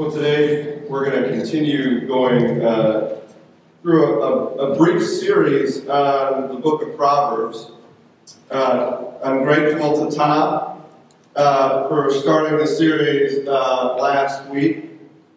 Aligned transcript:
Well, 0.00 0.10
today 0.10 0.78
we're 0.88 1.10
going 1.10 1.24
to 1.24 1.28
continue 1.28 2.06
going 2.06 2.64
uh, 2.64 3.20
through 3.82 4.22
a, 4.22 4.72
a, 4.72 4.74
brief 4.74 5.06
series 5.06 5.86
on 5.90 6.48
the 6.48 6.54
book 6.54 6.80
of 6.80 6.96
Proverbs. 6.96 7.72
Uh, 8.50 9.08
I'm 9.22 9.42
grateful 9.42 10.08
to 10.08 10.16
Tom 10.16 10.82
uh, 11.36 11.86
for 11.86 12.10
starting 12.14 12.56
the 12.56 12.66
series 12.66 13.46
uh, 13.46 13.96
last 13.96 14.48
week. 14.48 14.88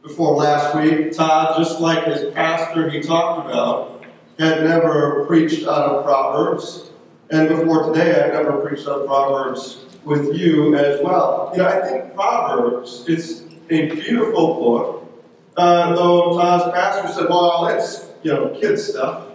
Before 0.02 0.34
last 0.34 0.74
week, 0.78 1.12
Todd, 1.12 1.58
just 1.58 1.82
like 1.82 2.06
his 2.06 2.34
pastor 2.34 2.90
he 2.90 3.02
talked 3.02 3.50
about, 3.50 4.06
had 4.40 4.64
never 4.64 5.26
preached 5.26 5.68
out 5.68 5.90
of 5.90 6.06
Proverbs. 6.06 6.90
And 7.32 7.50
before 7.50 7.92
today, 7.92 8.22
I've 8.22 8.32
never 8.32 8.66
preached 8.66 8.88
out 8.88 9.02
of 9.02 9.08
Proverbs 9.08 9.84
with 10.06 10.34
you 10.34 10.74
as 10.78 11.02
well. 11.02 11.52
You 11.52 11.64
know, 11.64 11.68
I 11.68 11.82
think 11.82 12.16
Proverbs 12.16 13.04
is 13.10 13.43
a 13.70 13.90
beautiful 13.90 14.56
book, 14.56 15.24
uh, 15.58 15.96
though 15.96 16.38
Todd's 16.38 16.72
pastor 16.74 17.08
said, 17.14 17.30
well, 17.30 17.68
it's, 17.68 18.06
you 18.24 18.34
know, 18.34 18.50
kid 18.60 18.78
stuff. 18.78 19.28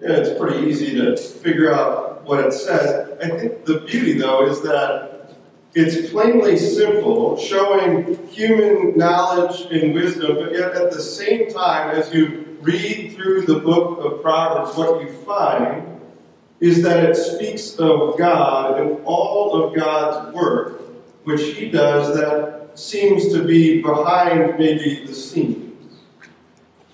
Yeah, 0.00 0.16
it's 0.16 0.38
pretty 0.38 0.66
easy 0.68 0.96
to 0.96 1.16
figure 1.16 1.72
out 1.72 2.24
what 2.24 2.40
it 2.40 2.52
says. 2.52 3.18
I 3.22 3.38
think 3.38 3.64
the 3.64 3.80
beauty, 3.80 4.14
though, 4.14 4.46
is 4.46 4.60
that 4.62 5.36
it's 5.74 6.10
plainly 6.10 6.58
simple, 6.58 7.38
showing 7.38 8.26
human 8.26 8.96
knowledge 8.98 9.60
and 9.72 9.94
wisdom, 9.94 10.36
but 10.36 10.52
yet 10.52 10.72
at 10.72 10.92
the 10.92 11.00
same 11.00 11.50
time, 11.52 11.96
as 11.96 12.12
you 12.12 12.58
read 12.60 13.14
through 13.14 13.46
the 13.46 13.58
book 13.58 14.04
of 14.04 14.22
Proverbs, 14.22 14.76
what 14.76 15.00
you 15.00 15.10
find 15.24 16.00
is 16.60 16.82
that 16.82 17.04
it 17.04 17.16
speaks 17.16 17.76
of 17.76 18.18
God 18.18 18.80
and 18.80 19.00
all 19.04 19.64
of 19.64 19.74
God's 19.74 20.34
work, 20.34 20.81
which 21.24 21.56
He 21.56 21.70
does 21.70 22.16
that 22.16 22.78
seems 22.78 23.32
to 23.32 23.44
be 23.44 23.82
behind 23.82 24.58
maybe 24.58 25.04
the 25.06 25.14
scenes. 25.14 25.98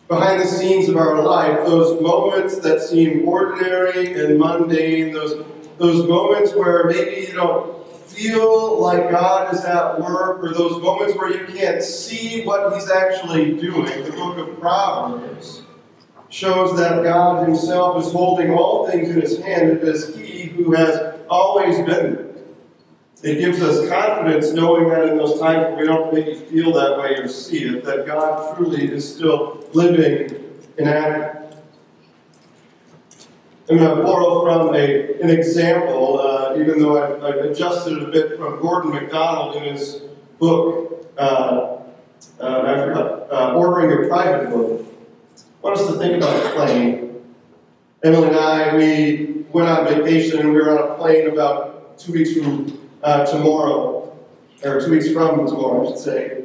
Behind 0.08 0.40
the 0.40 0.46
scenes 0.46 0.88
of 0.88 0.96
our 0.96 1.22
life, 1.22 1.66
those 1.66 2.00
moments 2.00 2.58
that 2.60 2.80
seem 2.80 3.28
ordinary 3.28 4.14
and 4.20 4.38
mundane, 4.38 5.12
those, 5.12 5.44
those 5.76 6.08
moments 6.08 6.54
where 6.54 6.84
maybe 6.86 7.26
you 7.26 7.34
don't 7.34 7.86
feel 8.18 8.80
like 8.80 9.10
God 9.10 9.54
is 9.54 9.64
at 9.64 10.00
work, 10.00 10.42
or 10.42 10.52
those 10.52 10.82
moments 10.82 11.16
where 11.16 11.30
you 11.30 11.46
can't 11.52 11.82
see 11.82 12.42
what 12.44 12.74
He's 12.74 12.90
actually 12.90 13.56
doing. 13.56 14.04
The 14.04 14.10
book 14.12 14.38
of 14.38 14.58
Proverbs 14.58 15.62
shows 16.30 16.76
that 16.78 17.02
God 17.02 17.46
Himself 17.46 18.04
is 18.04 18.10
holding 18.12 18.50
all 18.50 18.88
things 18.88 19.10
in 19.10 19.20
His 19.20 19.38
hand. 19.40 19.70
It 19.70 19.82
is 19.84 20.16
He 20.16 20.44
who 20.44 20.72
has 20.72 21.14
always 21.28 21.76
been 21.76 22.14
there. 22.14 22.27
It 23.22 23.40
gives 23.40 23.60
us 23.60 23.88
confidence 23.88 24.52
knowing 24.52 24.88
that 24.90 25.08
in 25.08 25.16
those 25.16 25.40
times 25.40 25.76
we 25.76 25.84
don't 25.84 26.14
maybe 26.14 26.34
feel 26.34 26.72
that 26.74 26.98
way 26.98 27.16
or 27.16 27.26
see 27.26 27.64
it, 27.64 27.84
that 27.84 28.06
God 28.06 28.56
truly 28.56 28.92
is 28.92 29.16
still 29.16 29.64
living 29.72 30.54
and 30.78 30.88
active. 30.88 31.58
I'm 33.70 33.76
going 33.76 33.96
to 33.98 34.02
borrow 34.02 34.42
from 34.44 34.74
a, 34.74 35.20
an 35.20 35.30
example, 35.30 36.20
uh, 36.20 36.56
even 36.58 36.78
though 36.78 37.02
I've, 37.02 37.22
I've, 37.22 37.44
adjusted 37.50 37.98
it 37.98 38.08
a 38.08 38.10
bit 38.10 38.38
from 38.38 38.60
Gordon 38.60 38.92
MacDonald 38.92 39.56
in 39.56 39.74
his 39.74 40.00
book, 40.38 41.12
uh, 41.18 41.80
uh, 42.40 42.86
forgot, 42.86 43.30
uh, 43.30 43.54
Ordering 43.56 44.04
a 44.04 44.08
Private 44.08 44.48
Book. 44.48 44.86
I 45.36 45.66
want 45.66 45.78
us 45.78 45.86
to 45.88 45.98
think 45.98 46.16
about 46.16 46.46
a 46.46 46.50
plane. 46.50 47.22
Emily 48.02 48.28
and 48.28 48.36
I, 48.36 48.76
we 48.76 49.44
went 49.52 49.68
on 49.68 49.86
vacation 49.86 50.38
and 50.38 50.50
we 50.50 50.54
were 50.54 50.70
on 50.70 50.92
a 50.92 50.94
plane 50.94 51.28
about 51.28 51.98
two 51.98 52.12
weeks 52.12 52.32
from 52.32 52.87
uh, 53.02 53.24
tomorrow, 53.26 54.16
or 54.64 54.80
two 54.80 54.90
weeks 54.90 55.10
from 55.12 55.46
tomorrow, 55.46 55.86
I 55.86 55.90
should 55.90 55.98
say. 55.98 56.44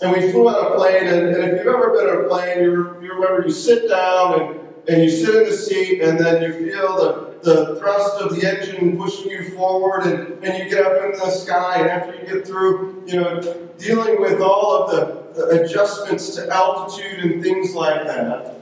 And 0.00 0.12
we 0.12 0.32
flew 0.32 0.48
on 0.48 0.72
a 0.72 0.76
plane, 0.76 1.06
and, 1.06 1.34
and 1.34 1.44
if 1.52 1.64
you've 1.64 1.74
ever 1.74 1.90
been 1.90 2.08
on 2.08 2.24
a 2.24 2.28
plane, 2.28 2.64
you, 2.64 2.72
you 3.02 3.14
remember 3.14 3.46
you 3.46 3.52
sit 3.52 3.88
down 3.88 4.40
and, 4.40 4.60
and 4.88 5.02
you 5.02 5.10
sit 5.10 5.34
in 5.34 5.44
the 5.44 5.56
seat, 5.56 6.00
and 6.00 6.18
then 6.18 6.42
you 6.42 6.70
feel 6.70 6.96
the, 6.96 7.38
the 7.42 7.76
thrust 7.76 8.20
of 8.20 8.34
the 8.34 8.48
engine 8.48 8.96
pushing 8.96 9.30
you 9.30 9.50
forward, 9.50 10.04
and, 10.04 10.42
and 10.44 10.62
you 10.62 10.70
get 10.70 10.84
up 10.84 11.04
into 11.04 11.18
the 11.18 11.30
sky, 11.30 11.80
and 11.80 11.90
after 11.90 12.14
you 12.14 12.26
get 12.26 12.46
through, 12.46 13.02
you 13.06 13.20
know, 13.20 13.40
dealing 13.78 14.20
with 14.20 14.40
all 14.40 14.82
of 14.82 14.90
the, 14.90 15.22
the 15.34 15.62
adjustments 15.62 16.34
to 16.36 16.48
altitude 16.48 17.20
and 17.20 17.42
things 17.42 17.74
like 17.74 18.06
that, 18.06 18.60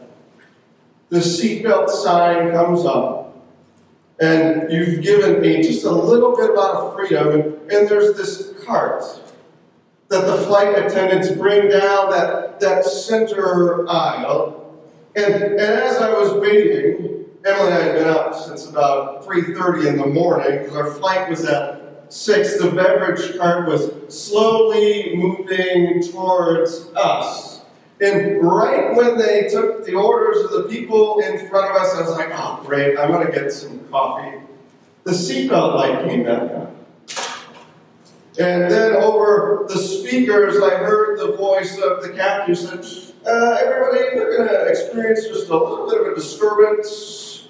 the 1.10 1.18
seatbelt 1.18 1.90
sign 1.90 2.52
comes 2.52 2.84
up 2.84 3.19
and 4.20 4.70
you've 4.70 5.02
given 5.02 5.40
me 5.40 5.62
just 5.62 5.84
a 5.84 5.90
little 5.90 6.36
bit 6.36 6.50
of 6.50 6.94
freedom, 6.94 7.58
and, 7.70 7.88
there's 7.88 8.16
this 8.16 8.52
cart 8.64 9.02
that 10.08 10.26
the 10.26 10.36
flight 10.44 10.78
attendants 10.78 11.30
bring 11.30 11.68
down 11.68 12.10
that, 12.10 12.60
that 12.60 12.84
center 12.84 13.88
aisle. 13.88 14.78
And, 15.16 15.34
and 15.34 15.60
as 15.60 15.96
I 15.96 16.12
was 16.12 16.34
waiting, 16.34 17.24
Emily 17.46 17.66
and 17.66 17.74
I 17.74 17.82
had 17.82 17.94
been 17.94 18.08
up 18.08 18.34
since 18.34 18.66
about 18.66 19.24
3.30 19.24 19.86
in 19.86 19.96
the 19.96 20.06
morning 20.06 20.58
because 20.58 20.76
our 20.76 20.90
flight 20.90 21.30
was 21.30 21.44
at 21.44 22.12
6. 22.12 22.58
The 22.58 22.70
beverage 22.70 23.38
cart 23.38 23.66
was 23.66 23.90
slowly 24.08 25.14
moving 25.16 26.02
towards 26.02 26.88
us. 26.96 27.59
And 28.00 28.42
right 28.42 28.94
when 28.96 29.18
they 29.18 29.48
took 29.48 29.84
the 29.84 29.94
orders 29.94 30.42
of 30.44 30.52
the 30.52 30.62
people 30.70 31.20
in 31.20 31.50
front 31.50 31.70
of 31.70 31.76
us, 31.76 31.94
I 31.94 32.00
was 32.00 32.10
like, 32.10 32.30
oh, 32.32 32.62
great, 32.64 32.98
I'm 32.98 33.10
going 33.10 33.26
to 33.26 33.32
get 33.32 33.52
some 33.52 33.78
coffee. 33.90 34.38
The 35.04 35.10
seatbelt 35.10 35.74
light 35.74 36.08
came 36.08 36.24
back 36.24 36.42
on. 36.42 36.76
And 38.38 38.70
then 38.70 38.96
over 38.96 39.66
the 39.68 39.76
speakers, 39.76 40.62
I 40.62 40.76
heard 40.76 41.18
the 41.18 41.36
voice 41.36 41.78
of 41.78 42.02
the 42.02 42.10
captain 42.10 42.54
said, 42.54 42.86
uh, 43.26 43.58
everybody, 43.60 44.16
we're 44.16 44.34
going 44.34 44.48
to 44.48 44.66
experience 44.66 45.26
just 45.26 45.50
a 45.50 45.56
little 45.56 45.90
bit 45.90 46.00
of 46.00 46.06
a 46.06 46.14
disturbance. 46.14 47.48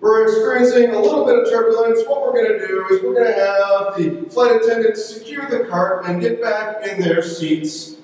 We're 0.00 0.22
experiencing 0.24 0.94
a 0.94 0.98
little 0.98 1.26
bit 1.26 1.38
of 1.38 1.50
turbulence. 1.50 2.00
What 2.06 2.22
we're 2.22 2.32
going 2.32 2.58
to 2.58 2.66
do 2.66 2.86
is 2.90 3.02
we're 3.02 3.14
going 3.14 3.26
to 3.26 3.34
have 3.34 3.96
the 3.96 4.30
flight 4.30 4.62
attendants 4.62 5.04
secure 5.04 5.46
the 5.50 5.68
cart 5.68 6.06
and 6.06 6.18
get 6.18 6.40
back 6.40 6.86
in 6.86 6.98
their 6.98 7.22
seats 7.22 7.96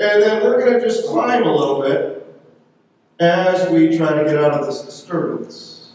and 0.00 0.22
then 0.22 0.42
we're 0.42 0.58
going 0.58 0.72
to 0.72 0.80
just 0.80 1.06
climb 1.06 1.42
a 1.42 1.54
little 1.54 1.82
bit 1.82 2.26
as 3.20 3.68
we 3.70 3.96
try 3.98 4.14
to 4.14 4.24
get 4.24 4.38
out 4.38 4.52
of 4.52 4.66
this 4.66 4.80
disturbance. 4.80 5.92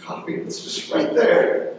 Copy, 0.00 0.34
it's 0.34 0.64
just 0.64 0.92
right 0.92 1.14
there. 1.14 1.74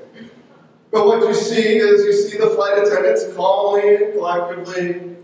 But 0.92 1.06
what 1.06 1.28
you 1.28 1.34
see 1.34 1.78
is 1.78 2.06
you 2.06 2.14
see 2.14 2.38
the 2.38 2.52
flight 2.52 2.78
attendants 2.78 3.34
calmly 3.36 3.96
and 3.96 4.14
collectively 4.14 5.16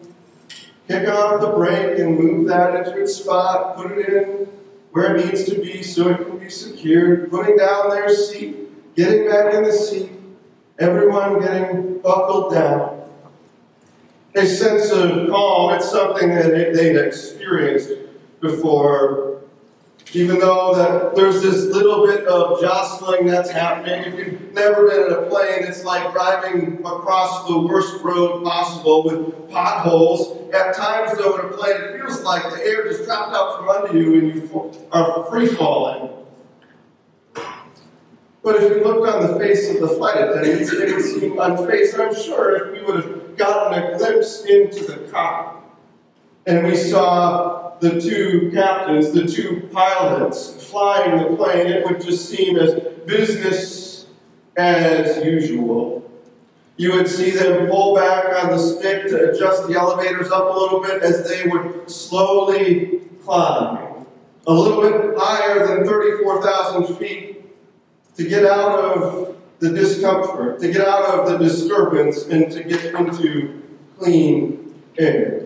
kick 0.89 1.07
off 1.07 1.39
the 1.39 1.51
brake 1.51 1.97
and 1.97 2.19
move 2.19 2.47
that 2.49 2.75
into 2.75 3.01
its 3.01 3.15
spot, 3.15 3.77
put 3.77 3.91
it 3.93 4.09
in 4.09 4.47
where 4.91 5.15
it 5.15 5.25
needs 5.25 5.45
to 5.45 5.61
be 5.61 5.81
so 5.81 6.09
it 6.09 6.17
can 6.17 6.37
be 6.37 6.49
secured, 6.49 7.31
putting 7.31 7.55
down 7.57 7.89
their 7.89 8.09
seat, 8.09 8.95
getting 8.95 9.29
back 9.29 9.53
in 9.53 9.63
the 9.63 9.71
seat, 9.71 10.11
everyone 10.77 11.39
getting 11.39 11.99
buckled 11.99 12.53
down 12.53 12.94
a 14.35 14.45
sense 14.45 14.91
of 14.91 15.29
calm. 15.29 15.73
It's 15.73 15.89
something 15.89 16.29
that 16.29 16.73
they'd 16.73 16.97
experienced 16.97 17.91
before. 18.41 19.41
Even 20.13 20.39
though 20.39 20.73
that 20.75 21.15
there's 21.15 21.41
this 21.41 21.65
little 21.65 22.05
bit 22.05 22.25
of 22.25 22.61
jostling 22.61 23.25
that's 23.25 23.49
happening. 23.49 24.13
If 24.13 24.17
you've 24.17 24.53
never 24.53 24.87
been 24.87 25.07
in 25.07 25.11
a 25.11 25.29
plane, 25.29 25.63
it's 25.63 25.83
like 25.83 26.13
driving 26.13 26.79
across 26.85 27.47
the 27.47 27.59
worst 27.59 28.01
road 28.01 28.43
possible 28.43 29.03
with 29.03 29.49
potholes. 29.49 30.53
At 30.53 30.73
times, 30.75 31.17
though, 31.17 31.37
in 31.37 31.45
a 31.45 31.57
plane, 31.57 31.75
it 31.81 31.99
feels 31.99 32.23
like 32.23 32.43
the 32.43 32.63
air 32.63 32.87
just 32.87 33.03
dropped 33.03 33.35
out 33.35 33.57
from 33.57 33.67
under 33.67 33.99
you 33.99 34.19
and 34.19 34.35
you 34.35 34.87
are 34.93 35.25
free 35.29 35.47
falling. 35.47 36.11
But 38.43 38.61
if 38.61 38.77
you 38.77 38.83
looked 38.83 39.11
on 39.11 39.25
the 39.25 39.39
face 39.39 39.69
of 39.71 39.81
the 39.81 39.87
flight 39.87 40.17
attendants, 40.17 40.71
they 40.71 40.93
would 40.93 41.03
seem 41.03 41.35
unfazed. 41.35 41.99
I'm 41.99 42.15
sure 42.15 42.67
if 42.67 42.71
we 42.73 42.85
would 42.85 43.03
have 43.03 43.24
gotten 43.37 43.83
a 43.83 43.97
glimpse 43.97 44.45
into 44.45 44.85
the 44.85 45.07
cockpit. 45.11 45.63
And 46.47 46.65
we 46.67 46.75
saw 46.75 47.77
the 47.79 47.99
two 47.99 48.51
captains, 48.53 49.11
the 49.11 49.25
two 49.25 49.67
pilots 49.71 50.63
flying 50.69 51.17
the 51.17 51.35
plane. 51.35 51.67
It 51.67 51.85
would 51.85 52.01
just 52.01 52.29
seem 52.29 52.57
as 52.57 52.75
business 53.05 54.05
as 54.55 55.23
usual. 55.25 56.09
You 56.77 56.93
would 56.93 57.07
see 57.07 57.31
them 57.31 57.67
pull 57.67 57.95
back 57.95 58.43
on 58.43 58.51
the 58.51 58.59
stick 58.59 59.07
to 59.07 59.31
adjust 59.31 59.67
the 59.67 59.75
elevators 59.75 60.29
up 60.31 60.53
a 60.53 60.57
little 60.57 60.81
bit 60.81 61.01
as 61.01 61.27
they 61.27 61.47
would 61.47 61.89
slowly 61.89 63.01
climb. 63.23 64.05
A 64.47 64.53
little 64.53 64.81
bit 64.81 65.15
higher 65.17 65.65
than 65.65 65.85
34,000 65.85 66.95
feet 66.97 67.45
to 68.15 68.27
get 68.27 68.45
out 68.45 68.79
of 68.79 69.34
the 69.59 69.69
discomfort, 69.69 70.59
to 70.59 70.71
get 70.71 70.87
out 70.87 71.05
of 71.05 71.29
the 71.29 71.37
disturbance, 71.37 72.25
and 72.25 72.51
to 72.51 72.63
get 72.63 72.85
into 72.93 73.61
clean 73.97 74.75
air. 74.97 75.45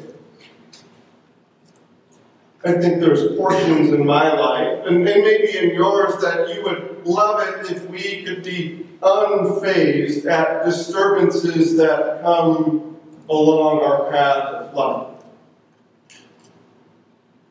I 2.63 2.73
think 2.73 2.99
there's 2.99 3.37
portions 3.37 3.89
in 3.91 4.05
my 4.05 4.33
life, 4.33 4.85
and, 4.85 5.03
maybe 5.03 5.57
in 5.57 5.73
yours, 5.73 6.21
that 6.21 6.53
you 6.53 6.63
would 6.63 7.05
love 7.05 7.41
it 7.47 7.71
if 7.71 7.89
we 7.89 8.23
could 8.23 8.43
be 8.43 8.85
unfazed 9.01 10.25
at 10.25 10.65
disturbances 10.65 11.77
that 11.77 12.21
come 12.21 12.97
along 13.29 13.79
our 13.79 14.11
path 14.11 14.43
of 14.43 14.73
life. 14.73 15.07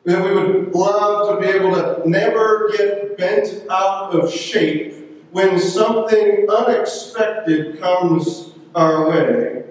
That 0.04 0.22
we 0.22 0.34
would 0.34 0.74
love 0.74 1.40
to 1.40 1.40
be 1.40 1.56
able 1.56 1.74
to 1.74 2.08
never 2.08 2.70
get 2.76 3.16
bent 3.16 3.64
out 3.70 4.12
of 4.12 4.30
shape 4.32 4.97
when 5.32 5.58
something 5.58 6.46
unexpected 6.48 7.80
comes 7.80 8.52
our 8.74 9.08
way. 9.08 9.64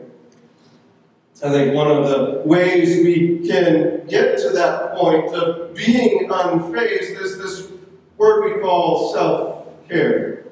I 1.44 1.50
think 1.50 1.76
one 1.76 1.92
of 1.92 2.10
the 2.10 2.42
ways 2.46 3.06
we 3.06 3.48
can 3.48 4.08
get 4.08 4.40
to 4.40 4.50
that 4.50 4.96
point 4.96 5.34
of 5.36 5.76
being 5.76 6.28
unfazed 6.30 7.22
is 7.22 7.38
this 7.38 7.72
word 8.18 8.56
we 8.56 8.62
call 8.62 9.14
self 9.14 9.88
care. 9.88 10.46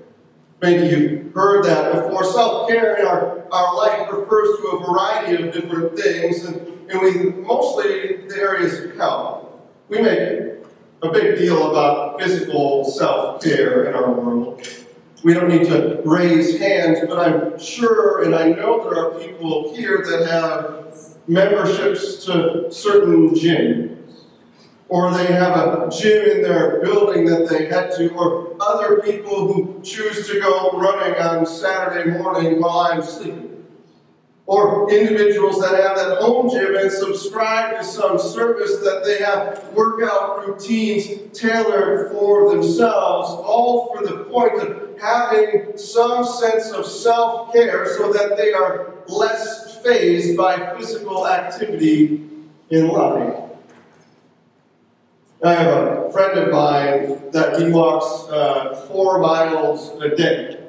Maybe 0.62 0.88
you've 0.88 1.34
heard 1.34 1.66
that 1.66 1.92
before. 1.92 2.24
Self 2.24 2.70
care 2.70 2.98
in 2.98 3.06
our, 3.08 3.52
our 3.52 3.76
life 3.76 4.12
refers 4.12 4.60
to 4.60 4.68
a 4.68 4.86
variety 4.86 5.44
of 5.44 5.54
different 5.54 5.98
things, 5.98 6.46
and, 6.46 6.56
and 6.90 7.02
we 7.02 7.32
mostly 7.42 8.18
the 8.28 8.36
areas 8.38 8.84
of 8.84 8.96
health. 8.96 9.48
We 9.90 10.02
make 10.02 10.54
a 11.02 11.12
big 11.12 11.40
deal 11.40 11.72
about 11.72 12.22
physical 12.22 12.86
self 12.86 13.44
care 13.44 13.86
in 13.86 13.96
our 13.96 14.12
world. 14.12 14.85
We 15.26 15.34
don't 15.34 15.50
need 15.50 15.66
to 15.70 16.04
raise 16.06 16.60
hands, 16.60 17.00
but 17.10 17.18
I'm 17.18 17.58
sure 17.58 18.24
and 18.24 18.36
I 18.36 18.50
know 18.50 18.88
there 18.88 19.04
are 19.04 19.20
people 19.20 19.76
here 19.76 20.06
that 20.08 20.28
have 20.30 20.86
memberships 21.28 22.24
to 22.26 22.72
certain 22.72 23.32
gyms. 23.32 23.98
Or 24.88 25.12
they 25.12 25.26
have 25.26 25.58
a 25.58 25.90
gym 25.90 26.30
in 26.30 26.42
their 26.44 26.80
building 26.80 27.26
that 27.26 27.50
they 27.50 27.66
head 27.66 27.90
to, 27.98 28.14
or 28.14 28.56
other 28.60 29.02
people 29.02 29.52
who 29.52 29.82
choose 29.82 30.28
to 30.28 30.40
go 30.40 30.70
running 30.74 31.20
on 31.20 31.48
Saturday 31.48 32.12
morning 32.12 32.62
while 32.62 32.82
I'm 32.82 33.02
sleeping, 33.02 33.55
or 34.48 34.92
individuals 34.92 35.60
that 35.60 35.72
have 35.82 35.98
that 35.98 36.20
home 36.22 36.50
gym 36.50 36.76
and 36.76 36.92
subscribe 36.92 37.78
to 37.78 37.84
some 37.84 38.20
service 38.20 38.78
that 38.78 39.04
they 39.04 39.18
have 39.18 39.68
workout 39.74 40.48
routines 40.48 41.08
tailored 41.38 42.12
for 42.12 42.52
themselves, 42.52 43.30
all 43.32 43.92
for 43.94 44.06
the 44.06 44.24
point 44.26 44.62
of 44.62 45.00
having 45.02 45.76
some 45.78 46.24
sense 46.24 46.70
of 46.72 46.86
self 46.86 47.52
care 47.54 47.88
so 47.98 48.14
that 48.14 48.38
they 48.38 48.54
are 48.54 48.94
less 49.08 49.82
fazed 49.82 50.38
by 50.38 50.76
physical 50.76 51.28
activity 51.28 52.30
in 52.70 52.88
life. 52.90 53.42
I 55.44 55.54
have 55.54 55.68
a 55.68 56.12
friend 56.12 56.40
of 56.40 56.52
mine 56.52 57.32
that 57.32 57.60
he 57.62 57.70
walks 57.70 58.30
uh, 58.32 58.86
four 58.88 59.20
miles 59.20 59.90
a 60.02 60.16
day. 60.16 60.65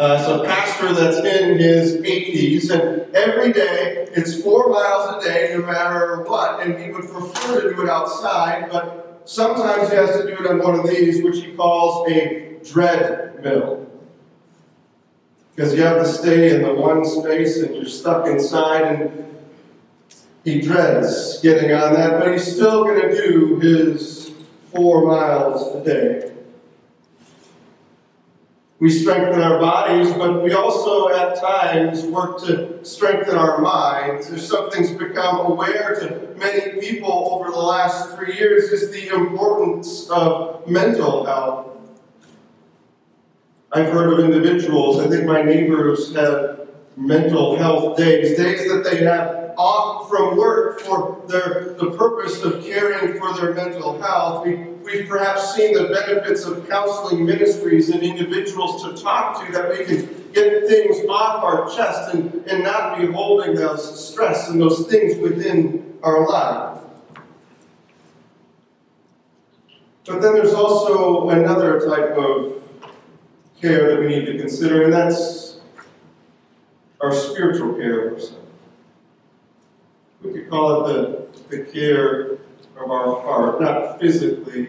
Uh, 0.00 0.16
it's 0.18 0.28
a 0.30 0.44
pastor 0.46 0.94
that's 0.94 1.18
in 1.18 1.58
his 1.58 1.96
80s, 1.96 2.70
and 2.70 3.14
every 3.14 3.52
day 3.52 4.08
it's 4.16 4.42
four 4.42 4.70
miles 4.70 5.22
a 5.22 5.28
day, 5.28 5.54
no 5.54 5.66
matter 5.66 6.22
what. 6.22 6.66
And 6.66 6.82
he 6.82 6.90
would 6.90 7.06
prefer 7.06 7.60
to 7.60 7.76
do 7.76 7.82
it 7.82 7.88
outside, 7.90 8.70
but 8.72 9.20
sometimes 9.26 9.90
he 9.90 9.96
has 9.96 10.16
to 10.16 10.22
do 10.22 10.42
it 10.42 10.46
on 10.46 10.60
one 10.60 10.80
of 10.80 10.88
these, 10.88 11.22
which 11.22 11.44
he 11.44 11.52
calls 11.52 12.10
a 12.10 12.58
dread 12.64 13.44
mill. 13.44 13.86
Because 15.54 15.74
you 15.74 15.82
have 15.82 15.98
to 15.98 16.08
stay 16.08 16.54
in 16.54 16.62
the 16.62 16.72
one 16.72 17.04
space 17.04 17.58
and 17.58 17.74
you're 17.74 17.84
stuck 17.84 18.26
inside, 18.26 18.84
and 18.84 19.26
he 20.44 20.62
dreads 20.62 21.42
getting 21.42 21.74
on 21.74 21.92
that, 21.92 22.18
but 22.18 22.32
he's 22.32 22.50
still 22.50 22.84
going 22.84 23.02
to 23.02 23.14
do 23.14 23.58
his 23.60 24.32
four 24.72 25.04
miles 25.04 25.76
a 25.76 25.84
day. 25.84 26.29
We 28.80 28.88
strengthen 28.88 29.42
our 29.42 29.60
bodies, 29.60 30.10
but 30.14 30.42
we 30.42 30.54
also 30.54 31.10
at 31.10 31.38
times 31.38 32.02
work 32.04 32.40
to 32.44 32.82
strengthen 32.82 33.36
our 33.36 33.60
minds. 33.60 34.30
There's 34.30 34.48
something's 34.48 34.90
become 34.92 35.52
aware 35.52 35.96
to 36.00 36.34
many 36.38 36.80
people 36.80 37.28
over 37.30 37.50
the 37.50 37.58
last 37.58 38.16
three 38.16 38.38
years 38.38 38.70
is 38.70 38.90
the 38.90 39.14
importance 39.14 40.08
of 40.08 40.66
mental 40.66 41.26
health. 41.26 41.76
I've 43.70 43.92
heard 43.92 44.14
of 44.14 44.24
individuals, 44.24 44.98
I 44.98 45.08
think 45.08 45.26
my 45.26 45.42
neighbors 45.42 46.14
have 46.16 46.66
mental 46.96 47.58
health 47.58 47.98
days, 47.98 48.34
days 48.38 48.66
that 48.72 48.82
they 48.82 49.04
have 49.04 49.49
off 49.56 50.08
from 50.08 50.36
work 50.36 50.80
for 50.80 51.22
their, 51.26 51.74
the 51.78 51.90
purpose 51.96 52.42
of 52.42 52.62
caring 52.64 53.18
for 53.18 53.32
their 53.34 53.54
mental 53.54 54.00
health. 54.00 54.46
We, 54.46 54.56
we've 54.84 55.08
perhaps 55.08 55.54
seen 55.54 55.74
the 55.74 55.84
benefits 55.84 56.44
of 56.44 56.68
counseling 56.68 57.24
ministries 57.24 57.90
and 57.90 58.02
individuals 58.02 58.82
to 58.84 59.02
talk 59.02 59.44
to 59.44 59.52
that 59.52 59.70
we 59.70 59.84
can 59.84 60.32
get 60.32 60.66
things 60.68 60.98
off 61.08 61.42
our 61.42 61.68
chest 61.74 62.14
and, 62.14 62.34
and 62.46 62.62
not 62.64 62.98
be 62.98 63.06
holding 63.06 63.54
those 63.54 64.08
stress 64.08 64.48
and 64.48 64.60
those 64.60 64.86
things 64.86 65.16
within 65.18 65.98
our 66.02 66.26
life. 66.28 66.78
But 70.06 70.22
then 70.22 70.34
there's 70.34 70.54
also 70.54 71.28
another 71.30 71.80
type 71.88 72.16
of 72.16 72.62
care 73.60 73.94
that 73.94 74.00
we 74.00 74.08
need 74.08 74.24
to 74.26 74.38
consider, 74.38 74.84
and 74.84 74.92
that's 74.92 75.60
our 77.00 77.12
spiritual 77.12 77.74
care 77.74 78.12
ourselves 78.12 78.49
we 80.22 80.32
could 80.32 80.50
call 80.50 80.86
it 80.86 80.92
the, 81.48 81.56
the 81.56 81.64
care 81.64 82.32
of 82.76 82.90
our 82.90 83.20
heart, 83.22 83.60
not 83.60 84.00
physically, 84.00 84.68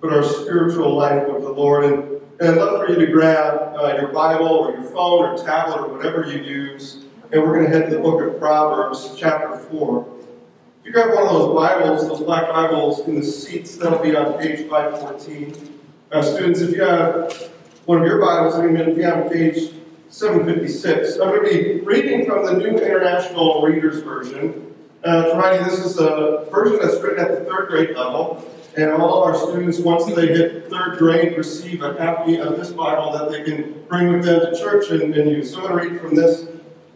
but 0.00 0.12
our 0.12 0.22
spiritual 0.22 0.96
life 0.96 1.26
with 1.28 1.42
the 1.42 1.50
Lord. 1.50 1.84
And, 1.84 2.20
and 2.40 2.48
I'd 2.50 2.56
love 2.56 2.84
for 2.84 2.92
you 2.92 3.06
to 3.06 3.12
grab 3.12 3.74
uh, 3.76 3.96
your 3.98 4.08
Bible 4.08 4.48
or 4.48 4.72
your 4.72 4.82
phone 4.82 5.24
or 5.24 5.44
tablet 5.44 5.80
or 5.80 5.96
whatever 5.96 6.26
you 6.26 6.42
use, 6.42 7.04
and 7.32 7.42
we're 7.42 7.54
going 7.54 7.70
to 7.70 7.76
head 7.76 7.90
to 7.90 7.96
the 7.96 8.02
book 8.02 8.20
of 8.20 8.38
Proverbs, 8.38 9.14
chapter 9.16 9.56
4. 9.56 10.14
If 10.80 10.86
you 10.86 10.92
grab 10.92 11.14
one 11.14 11.24
of 11.24 11.32
those 11.32 11.54
Bibles, 11.54 12.08
those 12.08 12.20
black 12.20 12.48
Bibles 12.48 13.00
in 13.06 13.16
the 13.16 13.24
seats, 13.24 13.76
that'll 13.76 14.02
be 14.02 14.14
on 14.14 14.38
page 14.38 14.68
514. 14.68 15.80
Uh, 16.12 16.22
students, 16.22 16.60
if 16.60 16.74
you 16.74 16.82
have 16.82 17.50
one 17.86 18.00
of 18.00 18.06
your 18.06 18.20
Bibles, 18.20 18.54
I'm 18.54 18.74
going 18.74 18.88
to 18.88 18.94
be 18.94 19.04
on 19.04 19.28
page 19.30 19.72
756. 20.14 21.14
I'm 21.14 21.30
going 21.30 21.44
to 21.44 21.50
be 21.50 21.80
reading 21.80 22.24
from 22.24 22.46
the 22.46 22.52
New 22.52 22.78
International 22.78 23.60
Reader's 23.62 24.00
Version. 24.00 24.72
Uh, 25.02 25.64
this 25.64 25.84
is 25.84 25.98
a 25.98 26.46
version 26.52 26.78
that's 26.80 27.02
written 27.02 27.18
at 27.18 27.36
the 27.36 27.44
third 27.44 27.68
grade 27.68 27.96
level, 27.96 28.48
and 28.76 28.92
all 28.92 29.24
our 29.24 29.34
students, 29.34 29.80
once 29.80 30.04
they 30.14 30.28
hit 30.28 30.70
third 30.70 30.98
grade, 30.98 31.36
receive 31.36 31.82
a 31.82 31.94
copy 31.94 32.36
of 32.36 32.56
this 32.56 32.70
Bible 32.70 33.10
that 33.10 33.28
they 33.28 33.42
can 33.42 33.84
bring 33.88 34.12
with 34.12 34.24
them 34.24 34.38
to 34.38 34.56
church 34.56 34.88
and, 34.90 35.12
and 35.16 35.32
use. 35.32 35.52
So 35.52 35.58
I'm 35.58 35.66
going 35.66 35.84
to 35.84 35.90
read 35.90 36.00
from 36.00 36.14
this. 36.14 36.46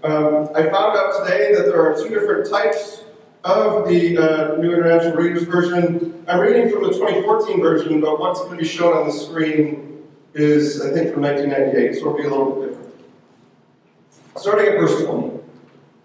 Um, 0.05 0.51
I 0.55 0.71
found 0.71 0.97
out 0.97 1.25
today 1.25 1.53
that 1.57 1.65
there 1.65 1.83
are 1.83 1.97
two 1.97 2.11
different 2.11 2.49
types 2.49 3.03
of 3.43 3.89
the 3.89 4.17
uh, 4.17 4.57
New 4.59 4.73
International 4.73 5.17
Reader's 5.17 5.43
Version. 5.43 6.25
I'm 6.29 6.39
reading 6.39 6.71
from 6.71 6.85
the 6.85 6.91
2014 6.91 7.61
version, 7.61 8.01
but 8.01 8.21
what's 8.21 8.39
going 8.39 8.53
to 8.53 8.63
be 8.63 8.65
shown 8.65 8.97
on 8.97 9.09
the 9.09 9.13
screen 9.13 10.07
is, 10.35 10.81
I 10.81 10.93
think, 10.93 11.13
from 11.13 11.23
1998, 11.23 11.95
so 11.95 12.01
it'll 12.03 12.17
be 12.17 12.23
a 12.23 12.29
little 12.29 12.53
bit 12.53 12.61
different. 12.61 12.78
Starting 14.39 14.69
at 14.69 14.79
verse 14.79 15.05
20. 15.05 15.41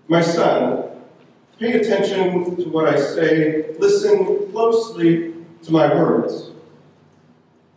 My 0.07 0.21
son, 0.21 0.89
pay 1.59 1.73
attention 1.73 2.55
to 2.55 2.63
what 2.69 2.87
I 2.87 2.99
say, 2.99 3.75
listen 3.77 4.51
closely 4.51 5.35
to 5.61 5.71
my 5.71 5.93
words. 5.93 6.49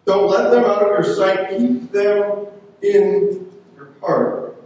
Don't 0.06 0.30
let 0.30 0.50
them 0.50 0.64
out 0.64 0.82
of 0.82 0.88
your 0.88 1.14
sight, 1.14 1.50
keep 1.50 1.92
them 1.92 2.46
in 2.80 3.52
your 3.76 3.90
heart. 4.00 4.56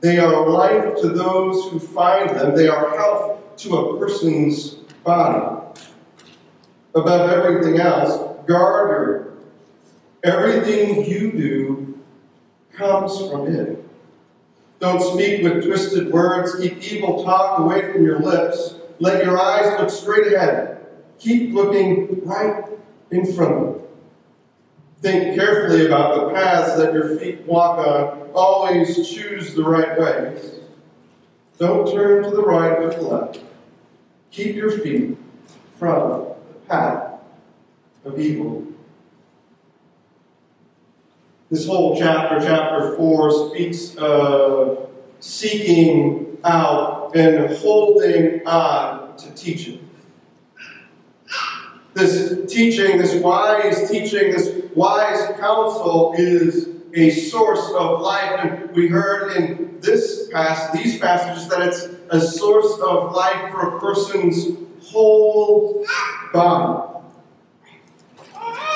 They 0.00 0.20
are 0.20 0.48
life 0.48 1.00
to 1.00 1.08
those 1.08 1.72
who 1.72 1.80
find 1.80 2.30
them, 2.30 2.54
they 2.54 2.68
are 2.68 2.96
health 2.96 3.56
to 3.56 3.76
a 3.76 3.98
person's 3.98 4.74
body. 5.02 5.82
Above 6.94 7.30
everything 7.30 7.80
else, 7.80 8.18
guard 8.46 8.90
your 8.90 9.28
everything 10.22 11.04
you 11.04 11.32
do 11.32 11.98
comes 12.72 13.18
from 13.28 13.48
it. 13.48 13.87
Don't 14.78 15.02
speak 15.02 15.42
with 15.42 15.64
twisted 15.64 16.12
words. 16.12 16.54
Keep 16.60 16.82
evil 16.92 17.24
talk 17.24 17.58
away 17.58 17.92
from 17.92 18.04
your 18.04 18.20
lips. 18.20 18.76
Let 19.00 19.24
your 19.24 19.40
eyes 19.40 19.78
look 19.80 19.90
straight 19.90 20.32
ahead. 20.32 20.86
Keep 21.18 21.52
looking 21.52 22.24
right 22.24 22.64
in 23.10 23.32
front 23.32 23.54
of 23.54 23.60
you. 23.60 23.88
Think 25.00 25.36
carefully 25.36 25.86
about 25.86 26.14
the 26.16 26.34
paths 26.34 26.76
that 26.76 26.92
your 26.92 27.16
feet 27.18 27.42
walk 27.42 27.78
on. 27.78 28.30
Always 28.34 29.08
choose 29.08 29.54
the 29.54 29.64
right 29.64 29.98
ways. 29.98 30.60
Don't 31.58 31.92
turn 31.92 32.22
to 32.24 32.30
the 32.30 32.42
right 32.42 32.78
or 32.78 32.90
the 32.90 33.02
left. 33.02 33.40
Keep 34.30 34.56
your 34.56 34.70
feet 34.70 35.16
from 35.76 36.10
the 36.10 36.36
path 36.68 37.20
of 38.04 38.18
evil. 38.18 38.66
This 41.50 41.66
whole 41.66 41.96
chapter, 41.98 42.40
chapter 42.46 42.94
4, 42.96 43.48
speaks 43.48 43.96
of 43.96 44.90
seeking 45.18 46.36
out 46.44 47.16
and 47.16 47.56
holding 47.56 48.46
on 48.46 49.16
to 49.16 49.34
teaching. 49.34 49.88
This 51.94 52.52
teaching, 52.52 52.98
this 52.98 53.14
wise 53.14 53.90
teaching, 53.90 54.30
this 54.30 54.62
wise 54.74 55.34
counsel 55.40 56.14
is 56.18 56.68
a 56.92 57.08
source 57.08 57.72
of 57.78 58.02
life. 58.02 58.40
And 58.40 58.70
we 58.76 58.88
heard 58.88 59.34
in 59.34 59.78
this 59.80 60.28
past 60.30 60.74
these 60.74 60.98
passages 60.98 61.48
that 61.48 61.66
it's 61.66 61.88
a 62.10 62.20
source 62.20 62.78
of 62.80 63.14
life 63.14 63.50
for 63.52 63.76
a 63.76 63.80
person's 63.80 64.48
whole 64.82 65.86
body. 66.34 66.87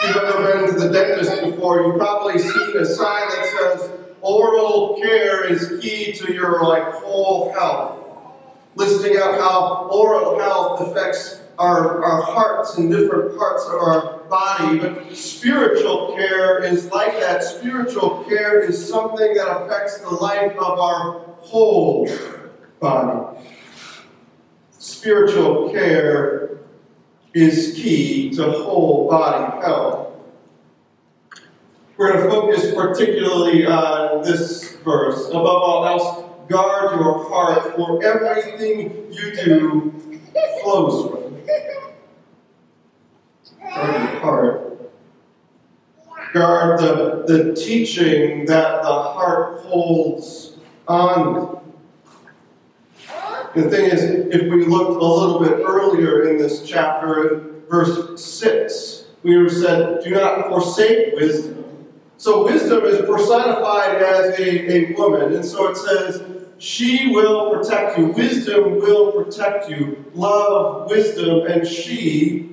You've 0.04 0.16
ever 0.16 0.52
been 0.52 0.74
to 0.74 0.80
the 0.80 0.92
dentist 0.92 1.42
before, 1.44 1.82
you've 1.82 1.96
probably 1.96 2.36
seen 2.38 2.76
a 2.76 2.84
sign 2.84 3.28
that 3.28 3.46
says 3.56 3.90
oral 4.20 4.98
care 5.00 5.44
is 5.44 5.80
key 5.80 6.12
to 6.12 6.32
your 6.32 6.64
like 6.64 6.92
whole 6.94 7.52
health. 7.52 7.98
Listing 8.74 9.16
out 9.16 9.34
how 9.38 9.88
oral 9.92 10.40
health 10.40 10.80
affects 10.80 11.40
our, 11.56 12.02
our 12.04 12.22
hearts 12.22 12.78
and 12.78 12.90
different 12.90 13.38
parts 13.38 13.64
of 13.66 13.74
our 13.74 14.18
body. 14.28 14.78
But 14.78 15.16
spiritual 15.16 16.14
care 16.16 16.64
is 16.64 16.90
like 16.90 17.20
that. 17.20 17.44
Spiritual 17.44 18.24
care 18.24 18.60
is 18.60 18.88
something 18.88 19.34
that 19.34 19.46
affects 19.46 19.98
the 19.98 20.10
life 20.10 20.52
of 20.52 20.78
our 20.80 21.20
whole 21.40 22.08
body. 22.80 23.38
Spiritual 24.78 25.70
care 25.70 26.41
is 27.34 27.74
key 27.74 28.30
to 28.30 28.50
whole 28.50 29.08
body 29.08 29.64
health. 29.64 30.08
We're 31.96 32.12
going 32.12 32.24
to 32.24 32.30
focus 32.30 32.74
particularly 32.74 33.66
on 33.66 34.22
this 34.22 34.76
verse. 34.76 35.28
Above 35.28 35.46
all 35.46 35.86
else, 35.86 36.24
guard 36.48 36.98
your 36.98 37.28
heart, 37.28 37.76
for 37.76 38.02
everything 38.02 39.12
you 39.12 39.34
do 39.34 39.94
flows 40.62 41.10
from 41.10 41.34
it. 41.36 41.46
Guard 43.60 43.94
your 43.94 44.20
heart. 44.20 44.92
Guard 46.32 46.80
the, 46.80 47.24
the 47.26 47.54
teaching 47.54 48.46
that 48.46 48.82
the 48.82 48.88
heart 48.88 49.60
holds 49.62 50.56
on 50.88 51.61
the 53.54 53.68
thing 53.68 53.86
is, 53.86 54.02
if 54.02 54.50
we 54.50 54.64
looked 54.64 55.02
a 55.02 55.06
little 55.06 55.40
bit 55.40 55.64
earlier 55.64 56.28
in 56.28 56.38
this 56.38 56.66
chapter, 56.66 57.38
in 57.38 57.62
verse 57.68 58.22
6, 58.22 59.04
we 59.22 59.48
said, 59.48 60.02
Do 60.02 60.10
not 60.10 60.48
forsake 60.48 61.14
wisdom. 61.14 61.88
So 62.16 62.44
wisdom 62.44 62.84
is 62.84 62.98
personified 63.06 63.96
as 63.96 64.38
a, 64.38 64.72
a 64.72 64.92
woman, 64.94 65.34
and 65.34 65.44
so 65.44 65.68
it 65.70 65.76
says, 65.76 66.22
She 66.58 67.10
will 67.12 67.50
protect 67.50 67.98
you. 67.98 68.06
Wisdom 68.06 68.76
will 68.76 69.12
protect 69.12 69.68
you. 69.68 70.04
Love, 70.14 70.88
wisdom, 70.90 71.46
and 71.46 71.66
she 71.66 72.51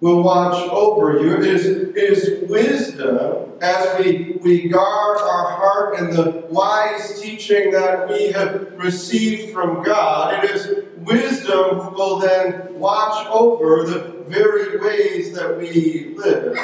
will 0.00 0.22
watch 0.22 0.68
over 0.70 1.20
you. 1.20 1.36
It 1.36 1.46
is, 1.46 1.66
it 1.66 1.96
is 1.96 2.48
wisdom 2.48 3.52
as 3.62 3.98
we, 3.98 4.38
we 4.42 4.68
guard 4.68 5.18
our 5.18 5.56
heart 5.56 5.98
and 5.98 6.12
the 6.12 6.44
wise 6.50 7.20
teaching 7.20 7.70
that 7.70 8.08
we 8.08 8.32
have 8.32 8.72
received 8.76 9.52
from 9.52 9.82
God. 9.82 10.44
It 10.44 10.50
is 10.50 10.84
wisdom 10.98 11.78
who 11.78 11.90
will 11.90 12.18
then 12.18 12.78
watch 12.78 13.26
over 13.28 13.84
the 13.86 14.24
very 14.28 14.78
ways 14.78 15.32
that 15.34 15.56
we 15.56 16.14
live. 16.16 16.58